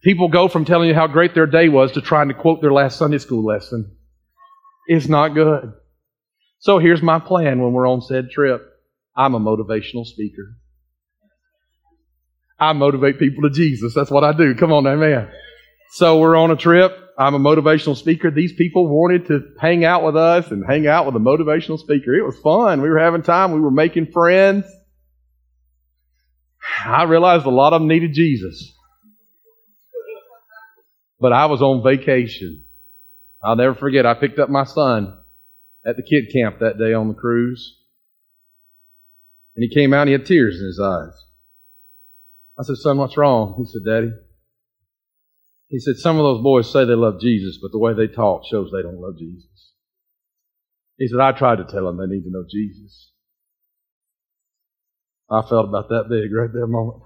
People 0.06 0.28
go 0.28 0.48
from 0.48 0.66
telling 0.66 0.88
you 0.88 0.94
how 0.94 1.08
great 1.08 1.34
their 1.34 1.48
day 1.48 1.68
was 1.68 1.94
to 1.94 2.02
trying 2.02 2.28
to 2.28 2.36
quote 2.36 2.62
their 2.62 2.72
last 2.72 3.00
Sunday 3.00 3.18
school 3.18 3.44
lesson. 3.44 3.98
It's 4.86 5.08
not 5.08 5.30
good. 5.30 5.74
So 6.60 6.78
here's 6.78 7.02
my 7.02 7.18
plan 7.18 7.60
when 7.60 7.74
we're 7.74 7.90
on 7.90 8.02
said 8.02 8.30
trip. 8.30 8.62
I'm 9.18 9.34
a 9.34 9.40
motivational 9.40 10.06
speaker. 10.06 10.58
I 12.60 12.74
motivate 12.74 13.18
people 13.18 13.42
to 13.44 13.50
Jesus. 13.50 13.96
That's 13.96 14.12
what 14.12 14.24
I 14.24 14.32
do. 14.32 14.54
Come 14.54 14.72
on, 14.72 14.86
amen. 14.86 15.28
So 15.94 16.20
we're 16.20 16.36
on 16.36 16.52
a 16.52 16.56
trip. 16.56 16.96
I'm 17.18 17.34
a 17.34 17.40
motivational 17.40 17.98
speaker. 17.98 18.30
These 18.30 18.54
people 18.54 18.88
wanted 18.88 19.26
to 19.30 19.54
hang 19.60 19.86
out 19.86 20.04
with 20.04 20.16
us 20.16 20.52
and 20.52 20.64
hang 20.64 20.86
out 20.86 21.08
with 21.08 21.16
a 21.16 21.20
motivational 21.20 21.80
speaker. 21.80 22.14
It 22.14 22.24
was 22.24 22.38
fun. 22.38 22.84
We 22.84 22.90
were 22.90 23.00
having 23.00 23.24
time. 23.24 23.54
We 23.54 23.60
were 23.60 23.72
making 23.72 24.12
friends. 24.12 24.66
I 26.86 27.04
realized 27.06 27.48
a 27.48 27.50
lot 27.50 27.74
of 27.74 27.82
them 27.82 27.88
needed 27.88 28.14
Jesus. 28.14 28.75
But 31.20 31.34
I 31.34 31.46
was 31.46 31.62
on 31.62 31.84
vacation. 31.84 32.66
I'll 33.44 33.56
never 33.56 33.76
forget, 33.76 34.06
I 34.06 34.14
picked 34.16 34.40
up 34.40 34.50
my 34.50 34.64
son 34.64 35.18
at 35.86 35.96
the 35.96 36.04
kid 36.04 36.32
camp 36.34 36.60
that 36.60 36.78
day 36.78 36.94
on 36.94 37.08
the 37.08 37.14
cruise. 37.14 37.78
And 39.56 39.64
he 39.64 39.74
came 39.74 39.94
out 39.94 40.02
and 40.02 40.10
he 40.10 40.14
had 40.14 40.26
tears 40.26 40.60
in 40.60 40.66
his 40.66 40.80
eyes. 40.80 41.14
I 42.58 42.64
said, 42.64 42.78
Son, 42.78 42.98
what's 42.98 43.18
wrong? 43.18 43.56
He 43.58 43.66
said, 43.66 43.84
Daddy. 43.86 44.12
He 45.70 45.80
said, 45.80 45.96
Some 45.98 46.18
of 46.18 46.24
those 46.24 46.44
boys 46.44 46.72
say 46.72 46.86
they 46.86 46.96
love 46.96 47.20
Jesus, 47.22 47.60
but 47.62 47.72
the 47.72 47.80
way 47.80 47.94
they 47.94 48.08
talk 48.08 48.44
shows 48.50 48.72
they 48.72 48.82
don't 48.82 49.00
love 49.00 49.18
Jesus. 49.18 49.72
He 50.98 51.08
said, 51.08 51.20
I 51.20 51.32
tried 51.32 51.58
to 51.58 51.66
tell 51.66 51.86
them 51.86 51.98
they 51.98 52.14
need 52.14 52.24
to 52.24 52.32
know 52.32 52.46
Jesus. 52.50 53.12
I 55.30 55.42
felt 55.42 55.68
about 55.68 55.90
that 55.90 56.06
big 56.10 56.34
right 56.34 56.50
there 56.54 56.68
moment. 56.68 57.02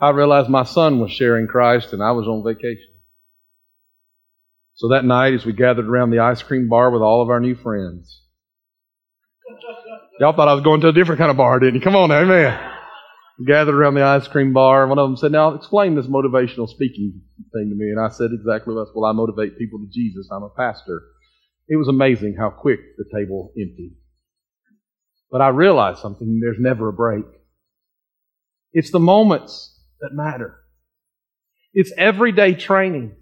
I 0.00 0.10
realized 0.10 0.48
my 0.48 0.64
son 0.64 0.98
was 0.98 1.12
sharing 1.12 1.46
Christ 1.46 1.92
and 1.92 2.02
I 2.02 2.12
was 2.12 2.26
on 2.26 2.42
vacation. 2.42 2.88
So 4.74 4.88
that 4.88 5.04
night, 5.04 5.34
as 5.34 5.44
we 5.44 5.52
gathered 5.52 5.86
around 5.86 6.10
the 6.10 6.20
ice 6.20 6.42
cream 6.42 6.68
bar 6.70 6.90
with 6.90 7.02
all 7.02 7.20
of 7.20 7.28
our 7.28 7.38
new 7.38 7.54
friends, 7.54 8.22
y'all 10.18 10.32
thought 10.32 10.48
I 10.48 10.54
was 10.54 10.64
going 10.64 10.80
to 10.80 10.88
a 10.88 10.92
different 10.92 11.18
kind 11.18 11.30
of 11.30 11.36
bar, 11.36 11.58
didn't 11.58 11.74
you? 11.74 11.80
Come 11.82 11.96
on, 11.96 12.10
amen. 12.10 12.58
Gathered 13.46 13.74
around 13.74 13.94
the 13.94 14.02
ice 14.02 14.26
cream 14.26 14.54
bar. 14.54 14.86
One 14.86 14.98
of 14.98 15.06
them 15.06 15.18
said, 15.18 15.32
Now 15.32 15.52
explain 15.52 15.96
this 15.96 16.06
motivational 16.06 16.66
speaking 16.66 17.20
thing 17.52 17.68
to 17.68 17.74
me. 17.74 17.90
And 17.90 18.00
I 18.00 18.08
said 18.08 18.30
exactly 18.32 18.74
this. 18.74 18.88
Well, 18.94 19.04
I 19.04 19.12
motivate 19.12 19.58
people 19.58 19.80
to 19.80 19.88
Jesus. 19.92 20.28
I'm 20.32 20.42
a 20.42 20.50
pastor. 20.50 21.02
It 21.68 21.76
was 21.76 21.88
amazing 21.88 22.36
how 22.38 22.48
quick 22.48 22.80
the 22.96 23.04
table 23.14 23.52
emptied. 23.58 23.96
But 25.30 25.42
I 25.42 25.48
realized 25.48 26.00
something. 26.00 26.40
There's 26.42 26.58
never 26.58 26.88
a 26.88 26.92
break. 26.92 27.24
It's 28.72 28.90
the 28.90 28.98
moments 28.98 29.79
that 30.00 30.10
matter. 30.12 30.56
It's 31.72 31.92
everyday 31.96 32.54
training. 32.54 33.16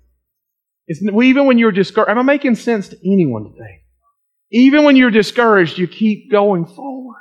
It's, 0.86 1.02
even 1.02 1.46
when 1.46 1.58
you're 1.58 1.72
discouraged, 1.72 2.10
am 2.10 2.18
I 2.18 2.22
making 2.22 2.54
sense 2.56 2.88
to 2.88 2.96
anyone 3.04 3.44
today? 3.44 3.82
Even 4.50 4.84
when 4.84 4.96
you're 4.96 5.10
discouraged, 5.10 5.76
you 5.76 5.86
keep 5.86 6.30
going 6.30 6.64
forward. 6.64 7.16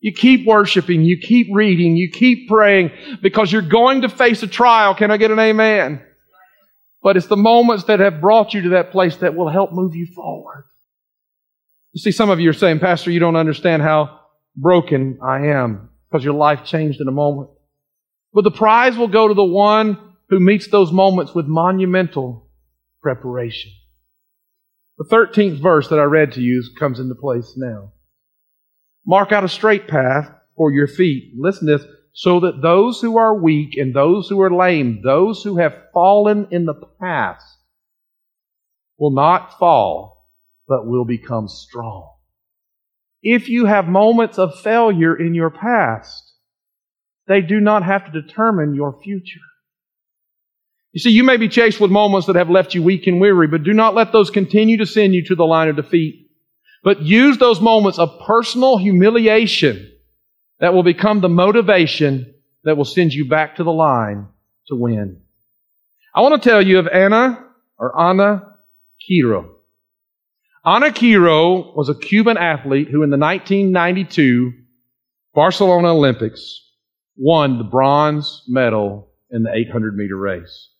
You 0.00 0.12
keep 0.12 0.46
worshiping, 0.46 1.02
you 1.02 1.18
keep 1.18 1.48
reading, 1.52 1.96
you 1.96 2.10
keep 2.10 2.48
praying 2.48 2.90
because 3.22 3.50
you're 3.50 3.62
going 3.62 4.02
to 4.02 4.08
face 4.10 4.42
a 4.42 4.46
trial. 4.46 4.94
Can 4.94 5.10
I 5.10 5.16
get 5.16 5.30
an 5.30 5.38
amen? 5.38 6.02
But 7.02 7.16
it's 7.16 7.28
the 7.28 7.36
moments 7.36 7.84
that 7.84 8.00
have 8.00 8.20
brought 8.20 8.52
you 8.52 8.62
to 8.62 8.68
that 8.70 8.92
place 8.92 9.16
that 9.16 9.34
will 9.34 9.48
help 9.48 9.72
move 9.72 9.94
you 9.96 10.06
forward. 10.14 10.66
You 11.92 12.00
see, 12.00 12.12
some 12.12 12.28
of 12.28 12.40
you 12.40 12.50
are 12.50 12.52
saying, 12.52 12.80
Pastor, 12.80 13.10
you 13.10 13.20
don't 13.20 13.36
understand 13.36 13.80
how 13.80 14.20
broken 14.54 15.18
I 15.22 15.46
am 15.46 15.88
because 16.10 16.24
your 16.24 16.34
life 16.34 16.64
changed 16.64 17.00
in 17.00 17.08
a 17.08 17.12
moment. 17.12 17.50
But 18.36 18.44
the 18.44 18.50
prize 18.50 18.98
will 18.98 19.08
go 19.08 19.28
to 19.28 19.32
the 19.32 19.42
one 19.42 19.98
who 20.28 20.38
meets 20.38 20.68
those 20.68 20.92
moments 20.92 21.34
with 21.34 21.46
monumental 21.46 22.50
preparation. 23.00 23.72
The 24.98 25.06
13th 25.06 25.58
verse 25.58 25.88
that 25.88 25.98
I 25.98 26.02
read 26.02 26.32
to 26.32 26.42
you 26.42 26.62
comes 26.78 27.00
into 27.00 27.14
place 27.14 27.54
now. 27.56 27.92
Mark 29.06 29.32
out 29.32 29.44
a 29.44 29.48
straight 29.48 29.88
path 29.88 30.30
for 30.54 30.70
your 30.70 30.86
feet. 30.86 31.32
Listen 31.34 31.66
to 31.66 31.78
this. 31.78 31.86
So 32.12 32.40
that 32.40 32.60
those 32.60 33.00
who 33.00 33.16
are 33.16 33.34
weak 33.34 33.78
and 33.78 33.94
those 33.94 34.28
who 34.28 34.38
are 34.42 34.54
lame, 34.54 35.00
those 35.02 35.42
who 35.42 35.56
have 35.56 35.84
fallen 35.94 36.48
in 36.50 36.66
the 36.66 36.74
past, 37.00 37.56
will 38.98 39.12
not 39.12 39.58
fall, 39.58 40.28
but 40.68 40.86
will 40.86 41.06
become 41.06 41.48
strong. 41.48 42.10
If 43.22 43.48
you 43.48 43.64
have 43.64 43.88
moments 43.88 44.38
of 44.38 44.60
failure 44.60 45.16
in 45.16 45.34
your 45.34 45.50
past, 45.50 46.25
They 47.26 47.40
do 47.40 47.60
not 47.60 47.82
have 47.82 48.04
to 48.06 48.22
determine 48.22 48.74
your 48.74 48.98
future. 49.02 49.40
You 50.92 51.00
see, 51.00 51.10
you 51.10 51.24
may 51.24 51.36
be 51.36 51.48
chased 51.48 51.80
with 51.80 51.90
moments 51.90 52.26
that 52.26 52.36
have 52.36 52.48
left 52.48 52.74
you 52.74 52.82
weak 52.82 53.06
and 53.06 53.20
weary, 53.20 53.48
but 53.48 53.64
do 53.64 53.74
not 53.74 53.94
let 53.94 54.12
those 54.12 54.30
continue 54.30 54.78
to 54.78 54.86
send 54.86 55.14
you 55.14 55.24
to 55.26 55.34
the 55.34 55.44
line 55.44 55.68
of 55.68 55.76
defeat. 55.76 56.30
But 56.82 57.02
use 57.02 57.36
those 57.36 57.60
moments 57.60 57.98
of 57.98 58.20
personal 58.26 58.78
humiliation 58.78 59.92
that 60.60 60.72
will 60.72 60.84
become 60.84 61.20
the 61.20 61.28
motivation 61.28 62.34
that 62.64 62.76
will 62.76 62.84
send 62.84 63.12
you 63.12 63.28
back 63.28 63.56
to 63.56 63.64
the 63.64 63.72
line 63.72 64.28
to 64.68 64.76
win. 64.76 65.20
I 66.14 66.22
want 66.22 66.40
to 66.40 66.48
tell 66.48 66.62
you 66.62 66.78
of 66.78 66.88
Anna 66.88 67.44
or 67.78 67.98
Ana 67.98 68.54
Quirot. 69.06 69.50
Ana 70.64 70.90
Quirot 70.90 71.76
was 71.76 71.88
a 71.88 71.94
Cuban 71.94 72.38
athlete 72.38 72.88
who 72.88 73.02
in 73.02 73.10
the 73.10 73.18
1992 73.18 74.52
Barcelona 75.34 75.94
Olympics 75.94 76.65
won 77.16 77.58
the 77.58 77.64
bronze 77.64 78.42
medal 78.46 79.10
in 79.30 79.42
the 79.42 79.52
800 79.52 79.96
meter 79.96 80.16
race. 80.16 80.70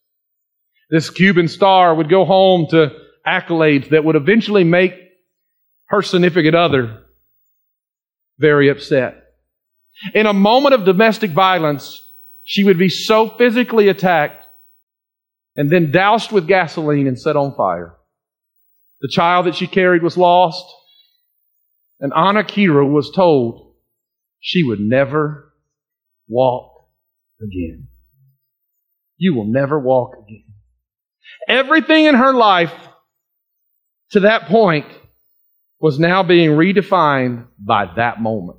This 0.90 1.10
Cuban 1.10 1.48
star 1.48 1.94
would 1.94 2.08
go 2.08 2.24
home 2.24 2.66
to 2.70 2.92
accolades 3.26 3.90
that 3.90 4.04
would 4.04 4.16
eventually 4.16 4.64
make 4.64 4.94
her 5.86 6.02
significant 6.02 6.54
other 6.54 7.02
very 8.38 8.68
upset. 8.68 9.22
In 10.14 10.26
a 10.26 10.32
moment 10.32 10.74
of 10.74 10.84
domestic 10.84 11.30
violence, 11.30 12.12
she 12.44 12.64
would 12.64 12.78
be 12.78 12.88
so 12.88 13.30
physically 13.30 13.88
attacked 13.88 14.46
and 15.56 15.70
then 15.70 15.90
doused 15.90 16.32
with 16.32 16.46
gasoline 16.46 17.06
and 17.06 17.18
set 17.18 17.34
on 17.34 17.54
fire. 17.56 17.96
The 19.00 19.08
child 19.08 19.46
that 19.46 19.56
she 19.56 19.66
carried 19.66 20.02
was 20.02 20.16
lost, 20.16 20.64
and 21.98 22.12
Ana 22.12 22.44
Quirot 22.44 22.90
was 22.90 23.10
told 23.10 23.74
she 24.38 24.62
would 24.62 24.80
never 24.80 25.52
walk 26.28 26.72
again. 27.40 27.88
You 29.16 29.34
will 29.34 29.46
never 29.46 29.78
walk 29.78 30.14
again. 30.22 30.44
Everything 31.48 32.04
in 32.04 32.14
her 32.14 32.32
life 32.32 32.72
to 34.10 34.20
that 34.20 34.46
point 34.46 34.86
was 35.80 35.98
now 35.98 36.22
being 36.22 36.50
redefined 36.50 37.46
by 37.58 37.90
that 37.96 38.20
moment. 38.20 38.58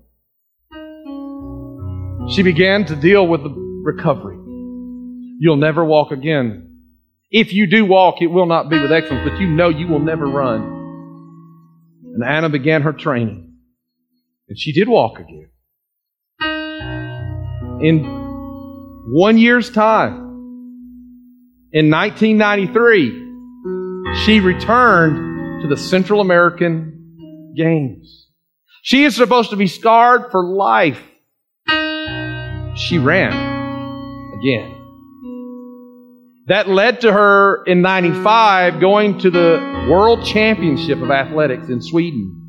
She 2.29 2.43
began 2.43 2.85
to 2.85 2.95
deal 2.95 3.25
with 3.25 3.43
the 3.43 3.49
recovery. 3.49 4.37
You'll 5.39 5.55
never 5.55 5.85
walk 5.85 6.11
again. 6.11 6.63
If 7.29 7.53
you 7.53 7.67
do 7.67 7.85
walk, 7.85 8.21
it 8.21 8.27
will 8.27 8.45
not 8.45 8.69
be 8.69 8.79
with 8.79 8.91
excellence, 8.91 9.29
but 9.29 9.39
you 9.39 9.47
know 9.47 9.69
you 9.69 9.87
will 9.87 9.99
never 9.99 10.25
run. 10.25 10.61
And 12.13 12.23
Anna 12.23 12.49
began 12.49 12.81
her 12.81 12.93
training. 12.93 13.55
And 14.49 14.57
she 14.57 14.73
did 14.73 14.87
walk 14.87 15.19
again. 15.19 15.49
In 17.79 18.03
one 19.07 19.37
year's 19.37 19.69
time, 19.69 20.15
in 21.71 21.91
1993, 21.91 24.23
she 24.25 24.39
returned 24.39 25.61
to 25.61 25.67
the 25.67 25.77
Central 25.77 26.19
American 26.19 27.53
Games. 27.55 28.29
She 28.81 29.03
is 29.03 29.15
supposed 29.15 29.51
to 29.51 29.57
be 29.57 29.67
scarred 29.67 30.31
for 30.31 30.43
life. 30.43 30.99
She 31.67 32.97
ran 32.97 33.31
again. 34.39 34.73
That 36.47 36.67
led 36.67 37.01
to 37.01 37.13
her 37.13 37.63
in 37.65 37.83
95 37.83 38.79
going 38.79 39.19
to 39.19 39.29
the 39.29 39.85
World 39.87 40.25
Championship 40.25 40.99
of 40.99 41.11
Athletics 41.11 41.69
in 41.69 41.83
Sweden. 41.83 42.41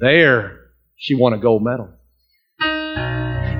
There, 0.00 0.58
she 0.96 1.14
won 1.14 1.32
a 1.32 1.38
gold 1.38 1.62
medal. 1.62 1.90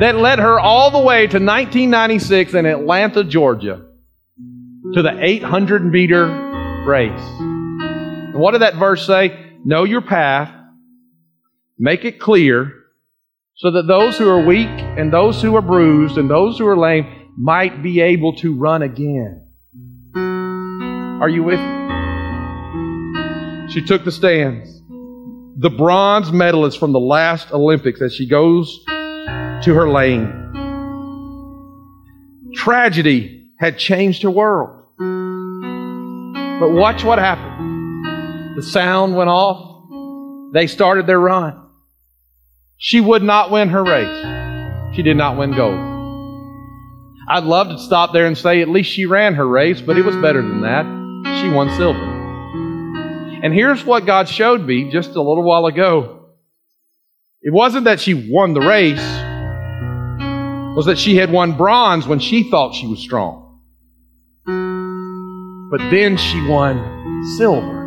That 0.01 0.17
led 0.17 0.41
her 0.41 0.59
all 0.59 0.91
the 0.91 0.99
way 0.99 1.29
to 1.29 1.39
1996 1.39 2.55
in 2.55 2.67
Atlanta, 2.67 3.23
Georgia, 3.23 3.87
to 4.93 5.03
the 5.03 5.17
800 5.21 5.85
meter 5.85 6.27
race. 6.85 7.13
And 7.39 8.35
what 8.35 8.51
did 8.53 8.63
that 8.63 8.75
verse 8.75 9.07
say? 9.07 9.53
Know 9.65 9.85
your 9.85 10.01
path, 10.01 10.53
make 11.79 12.05
it 12.05 12.19
clear, 12.19 12.73
so 13.55 13.71
that 13.71 13.87
those 13.87 14.19
who 14.19 14.29
are 14.29 14.45
weak 14.45 14.67
and 14.67 15.13
those 15.13 15.41
who 15.41 15.55
are 15.55 15.63
bruised 15.63 16.19
and 16.19 16.29
those 16.29 16.59
who 16.59 16.67
are 16.67 16.77
lame 16.77 17.31
might 17.39 17.81
be 17.81 18.01
able 18.01 18.35
to 18.39 18.53
run 18.53 18.83
again. 18.83 19.47
Are 20.17 21.29
you 21.29 21.45
with 21.45 21.61
me? 21.61 21.85
She 23.73 23.81
took 23.87 24.05
the 24.05 24.11
stands. 24.11 24.83
The 25.57 25.71
bronze 25.71 26.33
medalist 26.33 26.81
from 26.81 26.91
the 26.91 26.99
last 26.99 27.53
Olympics 27.53 28.03
as 28.03 28.13
she 28.13 28.27
goes 28.29 28.85
to 29.65 29.75
her 29.75 29.89
lane. 29.89 30.31
Tragedy 32.55 33.51
had 33.59 33.79
changed 33.79 34.23
her 34.23 34.31
world. 34.31 34.85
But 36.61 36.71
watch 36.71 37.03
what 37.03 37.19
happened. 37.19 38.57
The 38.57 38.63
sound 38.63 39.17
went 39.17 39.31
off. 39.31 40.53
They 40.53 40.67
started 40.67 41.07
their 41.07 41.19
run. 41.19 41.61
She 42.77 43.01
would 43.01 43.23
not 43.23 43.51
win 43.51 43.71
her 43.71 43.83
race. 43.83 44.95
She 44.95 45.03
did 45.03 45.17
not 45.17 45.37
win 45.37 45.53
gold. 45.57 45.81
I'd 47.29 47.45
love 47.45 47.69
to 47.69 47.79
stop 47.79 48.13
there 48.13 48.27
and 48.27 48.37
say 48.37 48.61
at 48.61 48.69
least 48.69 48.93
she 48.93 49.07
ran 49.07 49.35
her 49.35 49.49
race, 49.49 49.81
but 49.81 49.97
it 49.97 50.05
was 50.05 50.15
better 50.17 50.43
than 50.43 50.61
that. 50.61 50.85
She 51.41 51.49
won 51.49 51.75
silver. 51.77 52.05
And 53.43 53.55
here's 53.55 53.85
what 53.85 54.05
God 54.05 54.29
showed 54.29 54.61
me 54.63 54.91
just 54.91 55.11
a 55.11 55.23
little 55.23 55.43
while 55.43 55.67
ago. 55.67 56.27
It 57.41 57.53
wasn't 57.53 57.85
that 57.85 58.01
she 58.01 58.15
won 58.31 58.55
the 58.55 58.61
race, 58.61 59.01
was 60.77 60.87
that 60.87 60.99
she 60.99 61.17
had 61.17 61.31
won 61.31 61.57
bronze 61.57 62.07
when 62.07 62.19
she 62.19 62.51
thought 62.51 62.75
she 62.75 62.87
was 62.87 62.99
strong. 62.99 63.61
But 64.45 65.91
then 65.91 66.17
she 66.17 66.45
won 66.47 67.25
silver. 67.37 67.85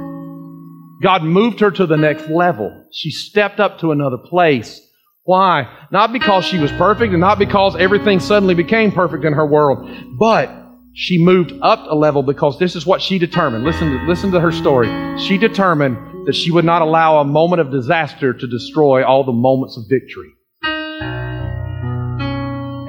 God 1.02 1.23
moved 1.23 1.60
her 1.60 1.71
to 1.71 1.86
the 1.86 1.97
next 1.97 2.30
level. 2.30 2.86
She 2.91 3.12
stepped 3.12 3.60
up 3.60 3.80
to 3.80 3.91
another 3.91 4.17
place. 4.17 4.82
Why? 5.23 5.67
Not 5.91 6.13
because 6.13 6.45
she 6.45 6.58
was 6.58 6.71
perfect 6.71 7.12
and 7.12 7.19
not 7.19 7.38
because 7.38 7.76
everything 7.76 8.19
suddenly 8.19 8.56
became 8.56 8.91
perfect 8.91 9.26
in 9.26 9.34
her 9.34 9.45
world, 9.45 9.89
but 10.17 10.50
she 10.93 11.23
moved 11.23 11.54
up 11.62 11.86
a 11.89 11.95
level 11.95 12.23
because 12.23 12.58
this 12.58 12.76
is 12.76 12.86
what 12.86 13.02
she 13.02 13.19
determined. 13.19 13.65
Listen 13.65 13.91
to, 13.91 14.06
listen 14.08 14.32
to 14.32 14.39
her 14.39 14.52
story. 14.52 14.88
She 15.19 15.38
determined 15.38 16.26
that 16.26 16.34
she 16.34 16.50
would 16.50 16.65
not 16.65 16.82
allow 16.82 17.19
a 17.19 17.26
moment 17.26 17.62
of 17.62 17.71
disaster 17.71 18.34
to 18.34 18.47
destroy 18.47 19.06
all 19.06 19.23
the 19.23 19.34
moments 19.34 19.78
of 19.78 19.84
victory. 19.89 20.32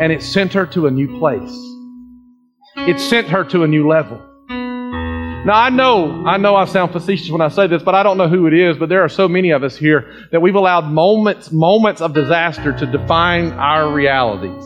And 0.01 0.13
it 0.13 0.23
sent 0.23 0.53
her 0.53 0.67
to 0.67 0.87
a 0.87 0.91
new 0.91 1.19
place. 1.19 1.57
It 2.77 3.01
sent 3.01 3.29
her 3.29 3.45
to 3.45 3.65
a 3.65 3.67
new 3.67 3.89
level. 3.89 4.23
Now 4.49 5.55
I 5.55 5.71
know, 5.71 6.25
I 6.27 6.37
know 6.37 6.57
I 6.57 6.65
sound 6.67 6.93
facetious 6.93 7.31
when 7.31 7.41
I 7.41 7.49
say 7.49 7.67
this, 7.67 7.83
but 7.83 7.95
I 7.95 8.03
don't 8.03 8.19
know 8.19 8.29
who 8.29 8.47
it 8.47 8.55
is, 8.55 8.77
but 8.77 8.89
there 8.89 9.03
are 9.03 9.09
so 9.09 9.29
many 9.29 9.51
of 9.51 9.63
us 9.63 9.77
here 9.77 10.29
that 10.31 10.41
we've 10.41 10.55
allowed 10.55 10.87
moments, 10.87 11.51
moments 11.51 12.01
of 12.01 12.13
disaster 12.13 12.77
to 12.77 12.87
define 12.87 13.53
our 13.53 13.93
realities. 13.93 14.65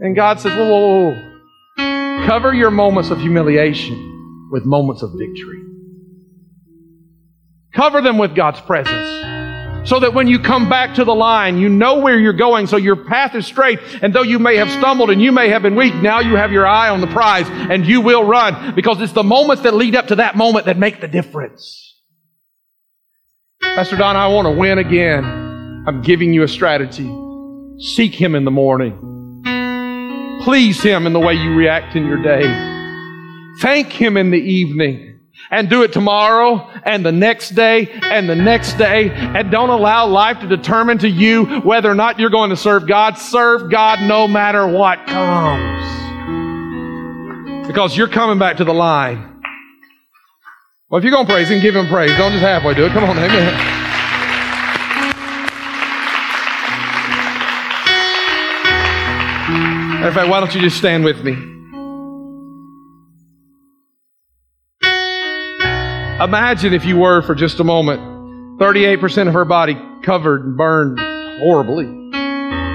And 0.00 0.14
God 0.14 0.38
says, 0.40 0.52
whoa, 0.52 0.68
whoa, 0.68 1.10
whoa. 1.10 2.26
Cover 2.26 2.54
your 2.54 2.70
moments 2.70 3.10
of 3.10 3.20
humiliation 3.20 4.48
with 4.50 4.64
moments 4.64 5.02
of 5.02 5.10
victory. 5.18 5.62
Cover 7.74 8.00
them 8.00 8.18
with 8.18 8.34
God's 8.34 8.60
presence 8.60 9.43
so 9.84 10.00
that 10.00 10.14
when 10.14 10.28
you 10.28 10.38
come 10.38 10.68
back 10.68 10.94
to 10.94 11.04
the 11.04 11.14
line, 11.14 11.58
you 11.58 11.68
know 11.68 11.98
where 11.98 12.18
you're 12.18 12.32
going, 12.32 12.66
so 12.66 12.76
your 12.76 12.96
path 12.96 13.34
is 13.34 13.46
straight. 13.46 13.78
And 14.02 14.14
though 14.14 14.22
you 14.22 14.38
may 14.38 14.56
have 14.56 14.70
stumbled 14.70 15.10
and 15.10 15.20
you 15.20 15.30
may 15.30 15.50
have 15.50 15.62
been 15.62 15.76
weak, 15.76 15.94
now 15.96 16.20
you 16.20 16.36
have 16.36 16.52
your 16.52 16.66
eye 16.66 16.88
on 16.88 17.00
the 17.00 17.06
prize 17.06 17.46
and 17.48 17.86
you 17.86 18.00
will 18.00 18.24
run 18.24 18.74
because 18.74 19.00
it's 19.00 19.12
the 19.12 19.22
moments 19.22 19.62
that 19.62 19.74
lead 19.74 19.94
up 19.94 20.08
to 20.08 20.16
that 20.16 20.36
moment 20.36 20.66
that 20.66 20.78
make 20.78 21.00
the 21.00 21.08
difference. 21.08 22.00
Pastor 23.60 23.96
Don, 23.96 24.16
I 24.16 24.28
want 24.28 24.46
to 24.46 24.52
win 24.52 24.78
again. 24.78 25.24
I'm 25.86 26.00
giving 26.02 26.32
you 26.32 26.42
a 26.42 26.48
strategy. 26.48 27.10
Seek 27.78 28.14
Him 28.14 28.34
in 28.34 28.44
the 28.44 28.50
morning. 28.50 29.00
Please 30.42 30.82
Him 30.82 31.06
in 31.06 31.12
the 31.12 31.20
way 31.20 31.34
you 31.34 31.54
react 31.54 31.96
in 31.96 32.06
your 32.06 32.22
day. 32.22 32.42
Thank 33.60 33.92
Him 33.92 34.16
in 34.16 34.30
the 34.30 34.38
evening 34.38 35.13
and 35.54 35.70
do 35.70 35.84
it 35.84 35.92
tomorrow 35.92 36.68
and 36.82 37.06
the 37.06 37.12
next 37.12 37.50
day 37.50 37.88
and 38.02 38.28
the 38.28 38.34
next 38.34 38.72
day 38.72 39.10
and 39.10 39.52
don't 39.52 39.70
allow 39.70 40.04
life 40.04 40.40
to 40.40 40.48
determine 40.48 40.98
to 40.98 41.08
you 41.08 41.44
whether 41.60 41.88
or 41.88 41.94
not 41.94 42.18
you're 42.18 42.28
going 42.28 42.50
to 42.50 42.56
serve 42.56 42.88
God. 42.88 43.16
Serve 43.16 43.70
God 43.70 44.00
no 44.02 44.26
matter 44.26 44.66
what 44.66 45.06
comes. 45.06 45.84
Because 47.68 47.96
you're 47.96 48.08
coming 48.08 48.36
back 48.36 48.56
to 48.56 48.64
the 48.64 48.74
line. 48.74 49.40
Well, 50.90 50.98
if 50.98 51.04
you're 51.04 51.12
going 51.12 51.26
to 51.26 51.32
praise 51.32 51.48
Him, 51.48 51.60
give 51.60 51.76
Him 51.76 51.86
praise. 51.86 52.10
Don't 52.16 52.32
just 52.32 52.42
halfway 52.42 52.74
do 52.74 52.86
it. 52.86 52.92
Come 52.92 53.04
on, 53.04 53.16
amen. 53.16 53.54
Of 60.04 60.14
fact, 60.14 60.28
why 60.28 60.40
don't 60.40 60.52
you 60.52 60.60
just 60.60 60.76
stand 60.76 61.04
with 61.04 61.24
me? 61.24 61.53
Imagine 66.20 66.72
if 66.72 66.84
you 66.84 66.96
were 66.96 67.22
for 67.22 67.34
just 67.34 67.58
a 67.58 67.64
moment 67.64 68.00
38% 68.60 69.26
of 69.26 69.34
her 69.34 69.44
body 69.44 69.76
covered 70.04 70.44
and 70.44 70.56
burned 70.56 71.00
horribly. 71.40 71.86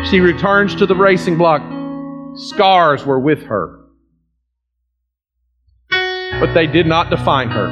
She 0.09 0.19
returns 0.19 0.75
to 0.75 0.85
the 0.85 0.93
racing 0.93 1.37
block. 1.37 1.61
Scars 2.35 3.05
were 3.05 3.17
with 3.19 3.43
her, 3.43 3.79
but 5.89 6.53
they 6.53 6.67
did 6.67 6.85
not 6.85 7.09
define 7.09 7.47
her. 7.49 7.69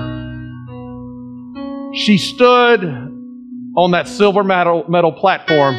She 1.94 2.18
stood 2.18 2.86
on 2.86 3.92
that 3.92 4.08
silver 4.08 4.46
metal, 4.46 4.86
metal 4.88 5.12
platform 5.12 5.76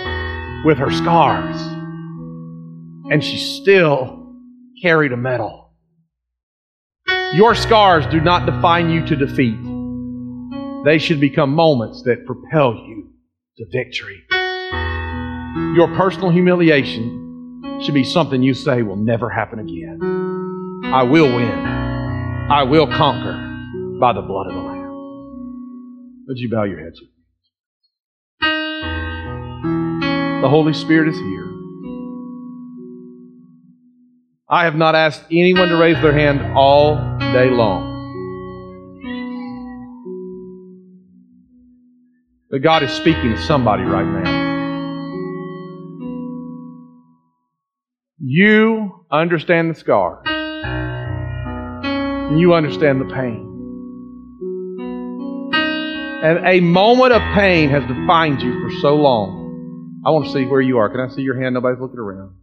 with 0.66 0.76
her 0.76 0.90
scars, 0.90 1.56
and 3.10 3.24
she 3.24 3.38
still 3.38 4.34
carried 4.82 5.12
a 5.12 5.16
medal. 5.16 5.72
Your 7.32 7.54
scars 7.54 8.06
do 8.06 8.20
not 8.20 8.44
define 8.44 8.90
you 8.90 9.06
to 9.06 9.16
defeat. 9.16 9.77
They 10.88 10.96
should 10.96 11.20
become 11.20 11.50
moments 11.50 12.02
that 12.04 12.24
propel 12.24 12.72
you 12.72 13.10
to 13.58 13.66
victory. 13.70 14.22
Your 15.76 15.94
personal 15.94 16.30
humiliation 16.30 17.80
should 17.84 17.92
be 17.92 18.04
something 18.04 18.42
you 18.42 18.54
say 18.54 18.80
will 18.80 18.96
never 18.96 19.28
happen 19.28 19.58
again. 19.58 20.00
I 20.86 21.02
will 21.02 21.26
win. 21.26 21.50
I 21.50 22.62
will 22.62 22.86
conquer 22.86 23.34
by 24.00 24.14
the 24.14 24.22
blood 24.22 24.46
of 24.46 24.54
the 24.54 24.60
Lamb. 24.60 26.24
Would 26.26 26.38
you 26.38 26.50
bow 26.50 26.64
your 26.64 26.82
heads? 26.82 27.02
The 28.40 30.48
Holy 30.48 30.72
Spirit 30.72 31.10
is 31.10 31.18
here. 31.18 31.52
I 34.48 34.64
have 34.64 34.74
not 34.74 34.94
asked 34.94 35.24
anyone 35.30 35.68
to 35.68 35.76
raise 35.76 36.00
their 36.00 36.14
hand 36.14 36.56
all 36.56 36.94
day 37.34 37.50
long. 37.50 37.87
But 42.50 42.62
God 42.62 42.82
is 42.82 42.90
speaking 42.92 43.30
to 43.34 43.42
somebody 43.42 43.82
right 43.82 44.06
now. 44.06 44.48
You 48.20 49.04
understand 49.10 49.70
the 49.70 49.74
scars. 49.74 50.26
You 52.38 52.54
understand 52.54 53.00
the 53.00 53.14
pain. 53.14 53.44
And 56.22 56.46
a 56.46 56.60
moment 56.60 57.12
of 57.12 57.22
pain 57.34 57.70
has 57.70 57.82
defined 57.84 58.42
you 58.42 58.60
for 58.60 58.70
so 58.80 58.96
long. 58.96 60.02
I 60.04 60.10
want 60.10 60.26
to 60.26 60.32
see 60.32 60.46
where 60.46 60.60
you 60.60 60.78
are. 60.78 60.88
Can 60.88 61.00
I 61.00 61.08
see 61.14 61.22
your 61.22 61.40
hand? 61.40 61.54
Nobody's 61.54 61.80
looking 61.80 61.98
around. 61.98 62.34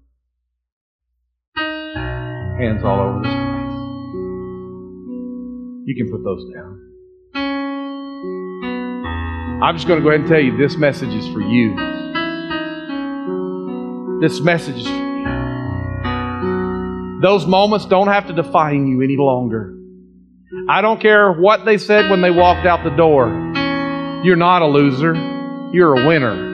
Hands 2.57 2.83
all 2.83 2.99
over 2.99 3.19
this 3.19 3.33
place. 3.33 3.65
You 5.87 5.95
can 5.97 6.09
put 6.11 6.23
those 6.23 6.45
down. 6.53 6.84
I'm 9.63 9.75
just 9.75 9.87
going 9.87 9.99
to 9.99 10.03
go 10.03 10.09
ahead 10.09 10.19
and 10.19 10.29
tell 10.29 10.41
you 10.41 10.57
this 10.57 10.75
message 10.75 11.13
is 11.13 11.25
for 11.33 11.39
you. 11.39 11.75
This 14.19 14.41
message 14.41 14.75
is 14.75 14.85
for 14.85 14.91
you. 14.91 15.25
Those 17.21 17.47
moments 17.47 17.85
don't 17.85 18.07
have 18.07 18.27
to 18.27 18.33
define 18.33 18.85
you 18.85 19.01
any 19.01 19.15
longer. 19.17 19.77
I 20.69 20.81
don't 20.81 20.99
care 20.99 21.31
what 21.31 21.63
they 21.63 21.77
said 21.77 22.09
when 22.09 22.21
they 22.21 22.31
walked 22.31 22.67
out 22.67 22.83
the 22.83 22.89
door. 22.89 23.27
You're 24.25 24.35
not 24.35 24.61
a 24.61 24.67
loser. 24.67 25.15
You're 25.71 26.01
a 26.01 26.07
winner. 26.07 26.53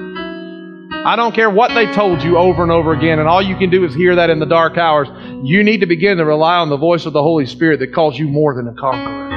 I 1.04 1.16
don't 1.16 1.34
care 1.34 1.50
what 1.50 1.74
they 1.74 1.92
told 1.94 2.22
you 2.22 2.38
over 2.38 2.62
and 2.62 2.72
over 2.72 2.94
again, 2.94 3.18
and 3.18 3.28
all 3.28 3.42
you 3.42 3.58
can 3.58 3.72
do 3.72 3.84
is 3.84 3.96
hear 3.96 4.18
that 4.18 4.30
in 4.30 4.38
the 4.38 4.46
dark 4.46 4.78
hours. 4.78 5.08
You 5.44 5.64
need 5.64 5.80
to 5.80 5.88
begin 5.88 6.18
to 6.18 6.26
rely 6.26 6.58
on 6.58 6.70
the 6.70 6.78
voice 6.78 7.08
of 7.08 7.14
the 7.14 7.24
Holy 7.24 7.48
Spirit 7.48 7.80
that 7.80 7.96
calls 7.96 8.20
you 8.20 8.28
more 8.28 8.54
than 8.54 8.68
a 8.68 8.74
conqueror. 8.76 9.30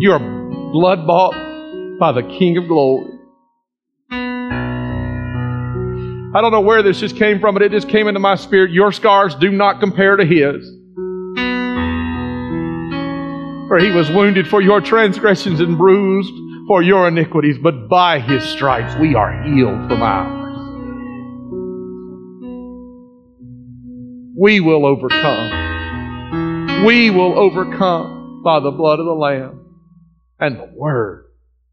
You're 0.00 0.43
blood 0.74 1.06
bought 1.06 1.34
by 2.00 2.10
the 2.10 2.22
King 2.36 2.56
of 2.58 2.66
glory. 2.66 3.06
I 6.34 6.40
don't 6.40 6.50
know 6.50 6.62
where 6.62 6.82
this 6.82 6.98
just 6.98 7.14
came 7.14 7.38
from, 7.38 7.54
but 7.54 7.62
it 7.62 7.70
just 7.70 7.88
came 7.88 8.08
into 8.08 8.18
my 8.18 8.34
spirit. 8.34 8.72
Your 8.72 8.90
scars 8.90 9.36
do 9.36 9.52
not 9.52 9.78
compare 9.78 10.16
to 10.16 10.24
his. 10.24 10.68
For 13.68 13.78
he 13.78 13.92
was 13.92 14.10
wounded 14.10 14.48
for 14.48 14.60
your 14.60 14.80
transgressions 14.80 15.60
and 15.60 15.78
bruised 15.78 16.34
for 16.66 16.82
your 16.82 17.06
iniquities, 17.06 17.56
but 17.62 17.88
by 17.88 18.18
his 18.18 18.42
stripes 18.42 18.96
we 18.96 19.14
are 19.14 19.44
healed 19.44 19.88
from 19.88 20.02
ours. 20.02 20.40
We 24.36 24.58
will 24.58 24.84
overcome. 24.86 26.84
We 26.84 27.10
will 27.10 27.38
overcome 27.38 28.42
by 28.42 28.58
the 28.58 28.72
blood 28.72 28.98
of 28.98 29.06
the 29.06 29.12
Lamb 29.12 29.63
and 30.40 30.58
the 30.58 30.70
word 30.74 31.26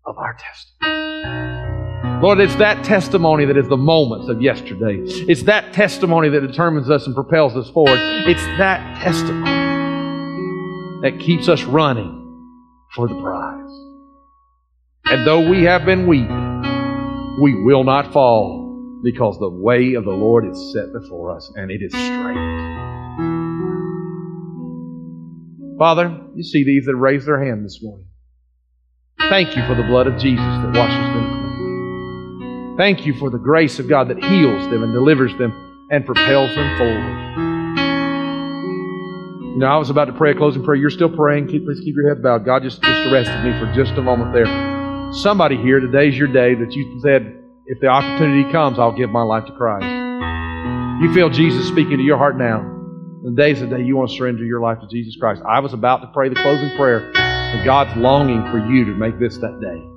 of 0.06 0.17
our 0.17 0.36
testimony. 0.38 2.21
Lord, 2.21 2.39
it's 2.39 2.56
that 2.58 2.84
testimony 2.84 3.45
that 3.45 3.58
is 3.58 3.67
the 3.67 3.78
moments 3.78 4.30
of 4.30 4.41
yesterday. 4.41 5.00
It's 5.28 5.43
that 5.43 5.74
testimony 5.74 6.30
that 6.30 6.41
determines 6.41 6.89
us 6.89 7.06
and 7.08 7.15
propels 7.15 7.56
us 7.56 7.69
forward. 7.71 7.97
It's 8.28 8.43
that 8.60 9.02
testimony 9.02 9.50
that 11.02 11.19
keeps 11.19 11.50
us 11.50 11.63
running 11.63 12.17
for 12.93 13.08
the 13.08 13.19
prize. 13.19 13.71
And 15.06 15.26
though 15.26 15.50
we 15.50 15.63
have 15.63 15.84
been 15.84 16.06
weak, 16.06 16.30
we 17.41 17.63
will 17.63 17.84
not 17.84 18.13
fall 18.13 19.00
because 19.04 19.39
the 19.39 19.50
way 19.50 19.95
of 19.95 20.04
the 20.04 20.12
Lord 20.12 20.47
is 20.47 20.74
set 20.74 20.93
before 20.93 21.36
us 21.36 21.52
and 21.56 21.71
it 21.71 21.82
is 21.82 21.91
straight. 21.91 22.38
Father, 25.80 26.15
you 26.36 26.43
see 26.43 26.63
these 26.63 26.86
that 26.86 26.95
raised 26.95 27.28
their 27.28 27.43
hand 27.43 27.65
this 27.65 27.80
morning. 27.82 28.06
Thank 29.29 29.55
you 29.55 29.65
for 29.65 29.75
the 29.75 29.84
blood 29.84 30.07
of 30.07 30.17
Jesus 30.19 30.43
that 30.43 30.73
washes 30.75 31.13
them 31.13 31.31
clean. 31.31 32.75
Thank 32.77 33.05
you 33.05 33.13
for 33.13 33.29
the 33.29 33.38
grace 33.38 33.79
of 33.79 33.88
God 33.88 34.10
that 34.10 34.23
heals 34.23 34.69
them 34.69 34.84
and 34.84 34.93
delivers 34.93 35.36
them 35.38 35.88
and 35.89 36.05
propels 36.05 36.55
them 36.55 36.77
forward. 36.77 37.41
You 39.51 39.57
know, 39.57 39.67
I 39.67 39.77
was 39.77 39.89
about 39.89 40.05
to 40.05 40.13
pray 40.13 40.31
a 40.31 40.36
closing 40.36 40.63
prayer. 40.63 40.75
You're 40.75 40.89
still 40.89 41.13
praying. 41.13 41.47
Keep, 41.47 41.65
please 41.65 41.81
keep 41.81 41.95
your 41.95 42.07
head 42.07 42.23
bowed. 42.23 42.45
God 42.45 42.63
just, 42.63 42.81
just 42.81 43.07
arrested 43.07 43.43
me 43.43 43.51
for 43.60 43.71
just 43.73 43.91
a 43.97 44.01
moment 44.01 44.34
there. 44.34 44.45
Somebody 45.13 45.57
here, 45.57 45.81
today's 45.81 46.17
your 46.17 46.29
day 46.29 46.55
that 46.55 46.71
you 46.71 46.99
said, 47.01 47.38
if 47.65 47.79
the 47.81 47.88
opportunity 47.88 48.49
comes, 48.51 48.79
I'll 48.79 48.95
give 48.95 49.10
my 49.10 49.23
life 49.23 49.45
to 49.45 49.51
Christ. 49.51 49.86
You 51.03 51.13
feel 51.13 51.29
Jesus 51.29 51.67
speaking 51.67 51.97
to 51.97 52.03
your 52.03 52.17
heart 52.17 52.38
now. 52.38 52.63
The 53.23 53.31
day's 53.31 53.60
the 53.60 53.67
day 53.67 53.84
you 53.84 53.97
want 53.97 54.10
to 54.10 54.15
surrender 54.15 54.45
your 54.45 54.62
life 54.62 54.79
to 54.79 54.88
Jesus 54.88 55.15
Christ. 55.17 55.41
I 55.47 55.60
was 55.60 55.73
about 55.73 55.97
to 55.97 56.07
pray 56.07 56.29
the 56.29 56.36
closing 56.36 56.75
prayer, 56.77 57.12
and 57.51 57.65
God's 57.65 57.95
longing 57.97 58.41
for 58.51 58.57
you 58.57 58.85
to 58.85 58.91
make 58.91 59.19
this 59.19 59.37
that 59.37 59.59
day. 59.59 59.91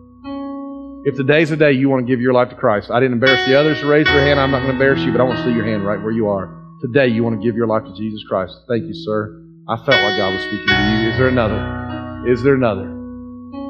If 1.08 1.16
today's 1.16 1.50
the 1.50 1.56
day 1.56 1.72
you 1.72 1.88
want 1.88 2.06
to 2.06 2.10
give 2.10 2.20
your 2.20 2.32
life 2.32 2.48
to 2.48 2.54
Christ, 2.54 2.90
I 2.90 2.98
didn't 2.98 3.14
embarrass 3.14 3.46
the 3.46 3.58
others 3.58 3.78
to 3.80 3.86
raise 3.86 4.06
their 4.06 4.24
hand. 4.24 4.40
I'm 4.40 4.50
not 4.50 4.60
going 4.60 4.68
to 4.68 4.72
embarrass 4.72 5.00
you, 5.00 5.12
but 5.12 5.20
I 5.20 5.24
want 5.24 5.38
to 5.38 5.44
see 5.44 5.54
your 5.54 5.66
hand 5.66 5.84
right 5.84 6.00
where 6.00 6.12
you 6.12 6.28
are. 6.28 6.48
Today 6.80 7.08
you 7.08 7.22
want 7.22 7.40
to 7.40 7.46
give 7.46 7.56
your 7.56 7.66
life 7.66 7.84
to 7.84 7.94
Jesus 7.94 8.24
Christ. 8.26 8.56
Thank 8.68 8.84
you, 8.84 8.94
sir. 8.94 9.40
I 9.68 9.76
felt 9.76 10.02
like 10.02 10.16
God 10.16 10.32
was 10.34 10.42
speaking 10.42 10.66
to 10.66 10.72
you. 10.72 11.10
Is 11.10 11.18
there 11.18 11.28
another? 11.28 12.24
Is 12.26 12.42
there 12.42 12.54
another? 12.54 12.90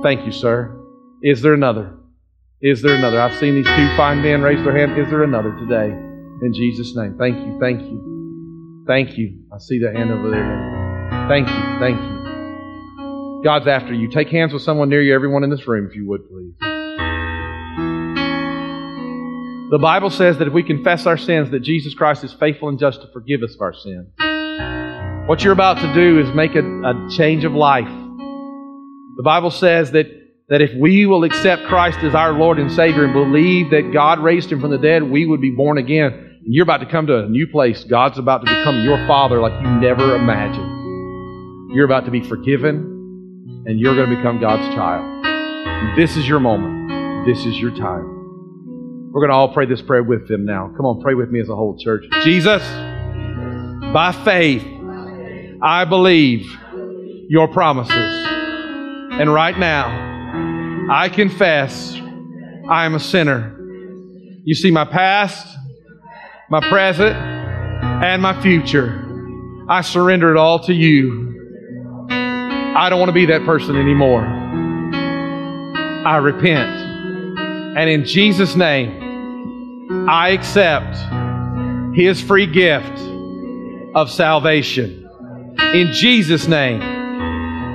Thank 0.02 0.24
you, 0.24 0.32
sir. 0.32 0.80
Is 1.22 1.42
there 1.42 1.54
another? 1.54 1.92
Is 2.60 2.82
there 2.82 2.94
another? 2.94 3.20
I've 3.20 3.36
seen 3.38 3.56
these 3.56 3.66
two 3.66 3.96
fine 3.96 4.22
men 4.22 4.42
raise 4.42 4.62
their 4.64 4.76
hand. 4.76 4.98
Is 4.98 5.10
there 5.10 5.24
another 5.24 5.50
today? 5.58 5.90
In 5.90 6.52
Jesus' 6.54 6.94
name. 6.96 7.16
Thank 7.18 7.36
you. 7.36 7.58
Thank 7.60 7.80
you. 7.82 8.84
Thank 8.86 9.18
you. 9.18 9.44
I 9.52 9.58
see 9.58 9.78
the 9.78 9.92
hand 9.92 10.10
over 10.10 10.30
there. 10.30 11.26
Thank 11.28 11.48
you. 11.48 11.78
Thank 11.80 12.00
you. 12.00 12.13
God's 13.44 13.66
after 13.66 13.92
you. 13.92 14.08
Take 14.08 14.30
hands 14.30 14.52
with 14.52 14.62
someone 14.62 14.88
near 14.88 15.02
you, 15.02 15.14
everyone 15.14 15.44
in 15.44 15.50
this 15.50 15.68
room, 15.68 15.86
if 15.86 15.94
you 15.94 16.08
would, 16.08 16.26
please. 16.28 16.54
The 19.70 19.78
Bible 19.78 20.10
says 20.10 20.38
that 20.38 20.48
if 20.48 20.54
we 20.54 20.62
confess 20.62 21.04
our 21.04 21.18
sins, 21.18 21.50
that 21.50 21.60
Jesus 21.60 21.94
Christ 21.94 22.24
is 22.24 22.32
faithful 22.32 22.68
and 22.70 22.78
just 22.78 23.02
to 23.02 23.08
forgive 23.12 23.42
us 23.42 23.54
of 23.54 23.60
our 23.60 23.74
sins. 23.74 24.08
What 25.28 25.44
you're 25.44 25.52
about 25.52 25.78
to 25.78 25.92
do 25.94 26.20
is 26.20 26.34
make 26.34 26.54
a, 26.54 26.60
a 26.60 27.08
change 27.10 27.44
of 27.44 27.52
life. 27.52 27.88
The 29.16 29.22
Bible 29.22 29.50
says 29.50 29.92
that 29.92 30.06
that 30.48 30.60
if 30.60 30.70
we 30.78 31.06
will 31.06 31.24
accept 31.24 31.64
Christ 31.64 31.98
as 32.00 32.14
our 32.14 32.32
Lord 32.32 32.58
and 32.58 32.70
Savior 32.70 33.04
and 33.04 33.14
believe 33.14 33.70
that 33.70 33.92
God 33.94 34.18
raised 34.20 34.52
him 34.52 34.60
from 34.60 34.70
the 34.70 34.78
dead, 34.78 35.02
we 35.02 35.24
would 35.24 35.40
be 35.40 35.50
born 35.50 35.78
again. 35.78 36.40
You're 36.44 36.64
about 36.64 36.80
to 36.80 36.86
come 36.86 37.06
to 37.06 37.24
a 37.24 37.26
new 37.26 37.46
place. 37.46 37.82
God's 37.84 38.18
about 38.18 38.44
to 38.44 38.58
become 38.58 38.82
your 38.82 38.98
Father 39.06 39.40
like 39.40 39.58
you 39.62 39.68
never 39.80 40.14
imagined. 40.14 41.74
You're 41.74 41.86
about 41.86 42.04
to 42.04 42.10
be 42.10 42.22
forgiven, 42.22 42.93
and 43.66 43.78
you're 43.80 43.94
going 43.94 44.10
to 44.10 44.16
become 44.16 44.40
God's 44.40 44.74
child. 44.74 45.96
This 45.96 46.16
is 46.16 46.26
your 46.26 46.40
moment. 46.40 47.26
This 47.26 47.44
is 47.46 47.58
your 47.58 47.70
time. 47.70 49.10
We're 49.12 49.20
going 49.20 49.30
to 49.30 49.36
all 49.36 49.52
pray 49.52 49.66
this 49.66 49.82
prayer 49.82 50.02
with 50.02 50.28
them 50.28 50.44
now. 50.44 50.72
Come 50.76 50.86
on, 50.86 51.00
pray 51.00 51.14
with 51.14 51.30
me 51.30 51.40
as 51.40 51.48
a 51.48 51.54
whole 51.54 51.78
church. 51.78 52.04
Jesus, 52.22 52.62
by 53.92 54.12
faith, 54.24 54.64
I 55.62 55.84
believe 55.88 56.44
your 57.28 57.48
promises. 57.48 57.94
And 57.94 59.32
right 59.32 59.56
now, 59.56 60.88
I 60.90 61.08
confess 61.08 61.94
I 62.68 62.86
am 62.86 62.94
a 62.94 63.00
sinner. 63.00 63.56
You 64.44 64.54
see 64.54 64.70
my 64.70 64.84
past, 64.84 65.46
my 66.50 66.60
present, 66.68 67.14
and 67.14 68.20
my 68.20 68.40
future. 68.42 69.00
I 69.68 69.82
surrender 69.82 70.30
it 70.30 70.36
all 70.36 70.58
to 70.64 70.74
you. 70.74 71.33
I 72.76 72.90
don't 72.90 72.98
want 72.98 73.08
to 73.08 73.14
be 73.14 73.26
that 73.26 73.44
person 73.44 73.76
anymore. 73.76 74.24
I 76.06 76.16
repent. 76.16 76.76
And 77.78 77.88
in 77.88 78.04
Jesus' 78.04 78.56
name, 78.56 80.08
I 80.08 80.30
accept 80.30 80.96
His 81.94 82.20
free 82.20 82.46
gift 82.46 82.98
of 83.94 84.10
salvation. 84.10 85.08
In 85.72 85.92
Jesus' 85.92 86.48
name, 86.48 86.80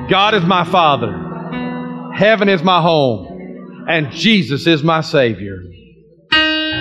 God 0.09 0.35
is 0.35 0.43
my 0.43 0.65
Father, 0.65 2.11
heaven 2.13 2.49
is 2.49 2.61
my 2.61 2.81
home, 2.81 3.85
and 3.87 4.11
Jesus 4.11 4.67
is 4.67 4.83
my 4.83 4.99
Savior. 4.99 5.63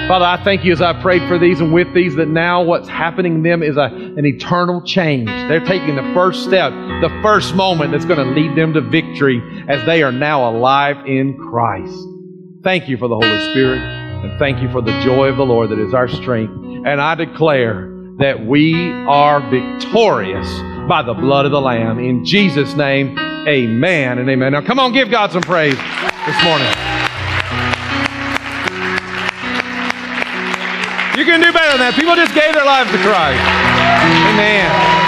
Father, 0.09 0.25
I 0.25 0.43
thank 0.43 0.65
you 0.65 0.73
as 0.73 0.81
I 0.81 0.99
prayed 1.03 1.29
for 1.29 1.39
these 1.39 1.61
and 1.61 1.71
with 1.71 1.93
these 1.93 2.15
that 2.15 2.29
now 2.29 2.63
what's 2.63 2.89
happening 2.89 3.35
in 3.35 3.43
them 3.43 3.63
is 3.63 3.77
a, 3.77 3.83
an 3.83 4.25
eternal 4.25 4.81
change. 4.81 5.27
They're 5.27 5.63
taking 5.67 5.97
the 5.97 6.15
first 6.15 6.45
step, 6.45 6.73
the 6.73 7.11
first 7.21 7.55
moment 7.55 7.93
that's 7.93 8.07
going 8.07 8.19
to 8.19 8.41
lead 8.41 8.57
them 8.57 8.73
to 8.73 8.81
victory 8.81 9.43
as 9.69 9.85
they 9.85 10.03
are 10.03 10.11
now 10.11 10.49
alive 10.49 10.97
in 11.07 11.37
Christ. 11.37 11.95
Thank 12.65 12.89
you 12.89 12.97
for 12.97 13.07
the 13.07 13.17
Holy 13.17 13.51
Spirit 13.51 13.81
and 13.81 14.39
thank 14.39 14.63
you 14.63 14.73
for 14.73 14.81
the 14.81 14.99
joy 15.03 15.27
of 15.29 15.37
the 15.37 15.45
Lord 15.45 15.69
that 15.73 15.79
is 15.79 15.93
our 15.93 16.09
strength. 16.09 16.55
And 16.87 17.03
I 17.03 17.15
declare 17.15 17.95
that 18.17 18.47
we 18.47 18.91
are 18.91 19.41
victorious 19.51 20.49
by 20.89 21.03
the 21.03 21.13
blood 21.13 21.45
of 21.45 21.53
the 21.53 21.61
Lamb. 21.61 21.99
In 21.99 22.25
Jesus' 22.25 22.73
name, 22.77 23.19
amen 23.47 24.19
and 24.19 24.31
amen. 24.31 24.53
Now 24.53 24.63
come 24.63 24.79
on, 24.79 24.95
give 24.95 25.11
God 25.11 25.33
some 25.33 25.43
praise 25.43 25.77
this 25.77 26.45
morning. 26.45 26.88
You 31.19 31.25
can 31.25 31.41
do 31.41 31.53
better 31.53 31.73
than 31.73 31.81
that. 31.81 31.99
People 31.99 32.15
just 32.15 32.33
gave 32.33 32.55
their 32.55 32.65
lives 32.65 32.93
to 32.93 32.99
Christ. 33.03 33.43
Amen. 34.31 35.08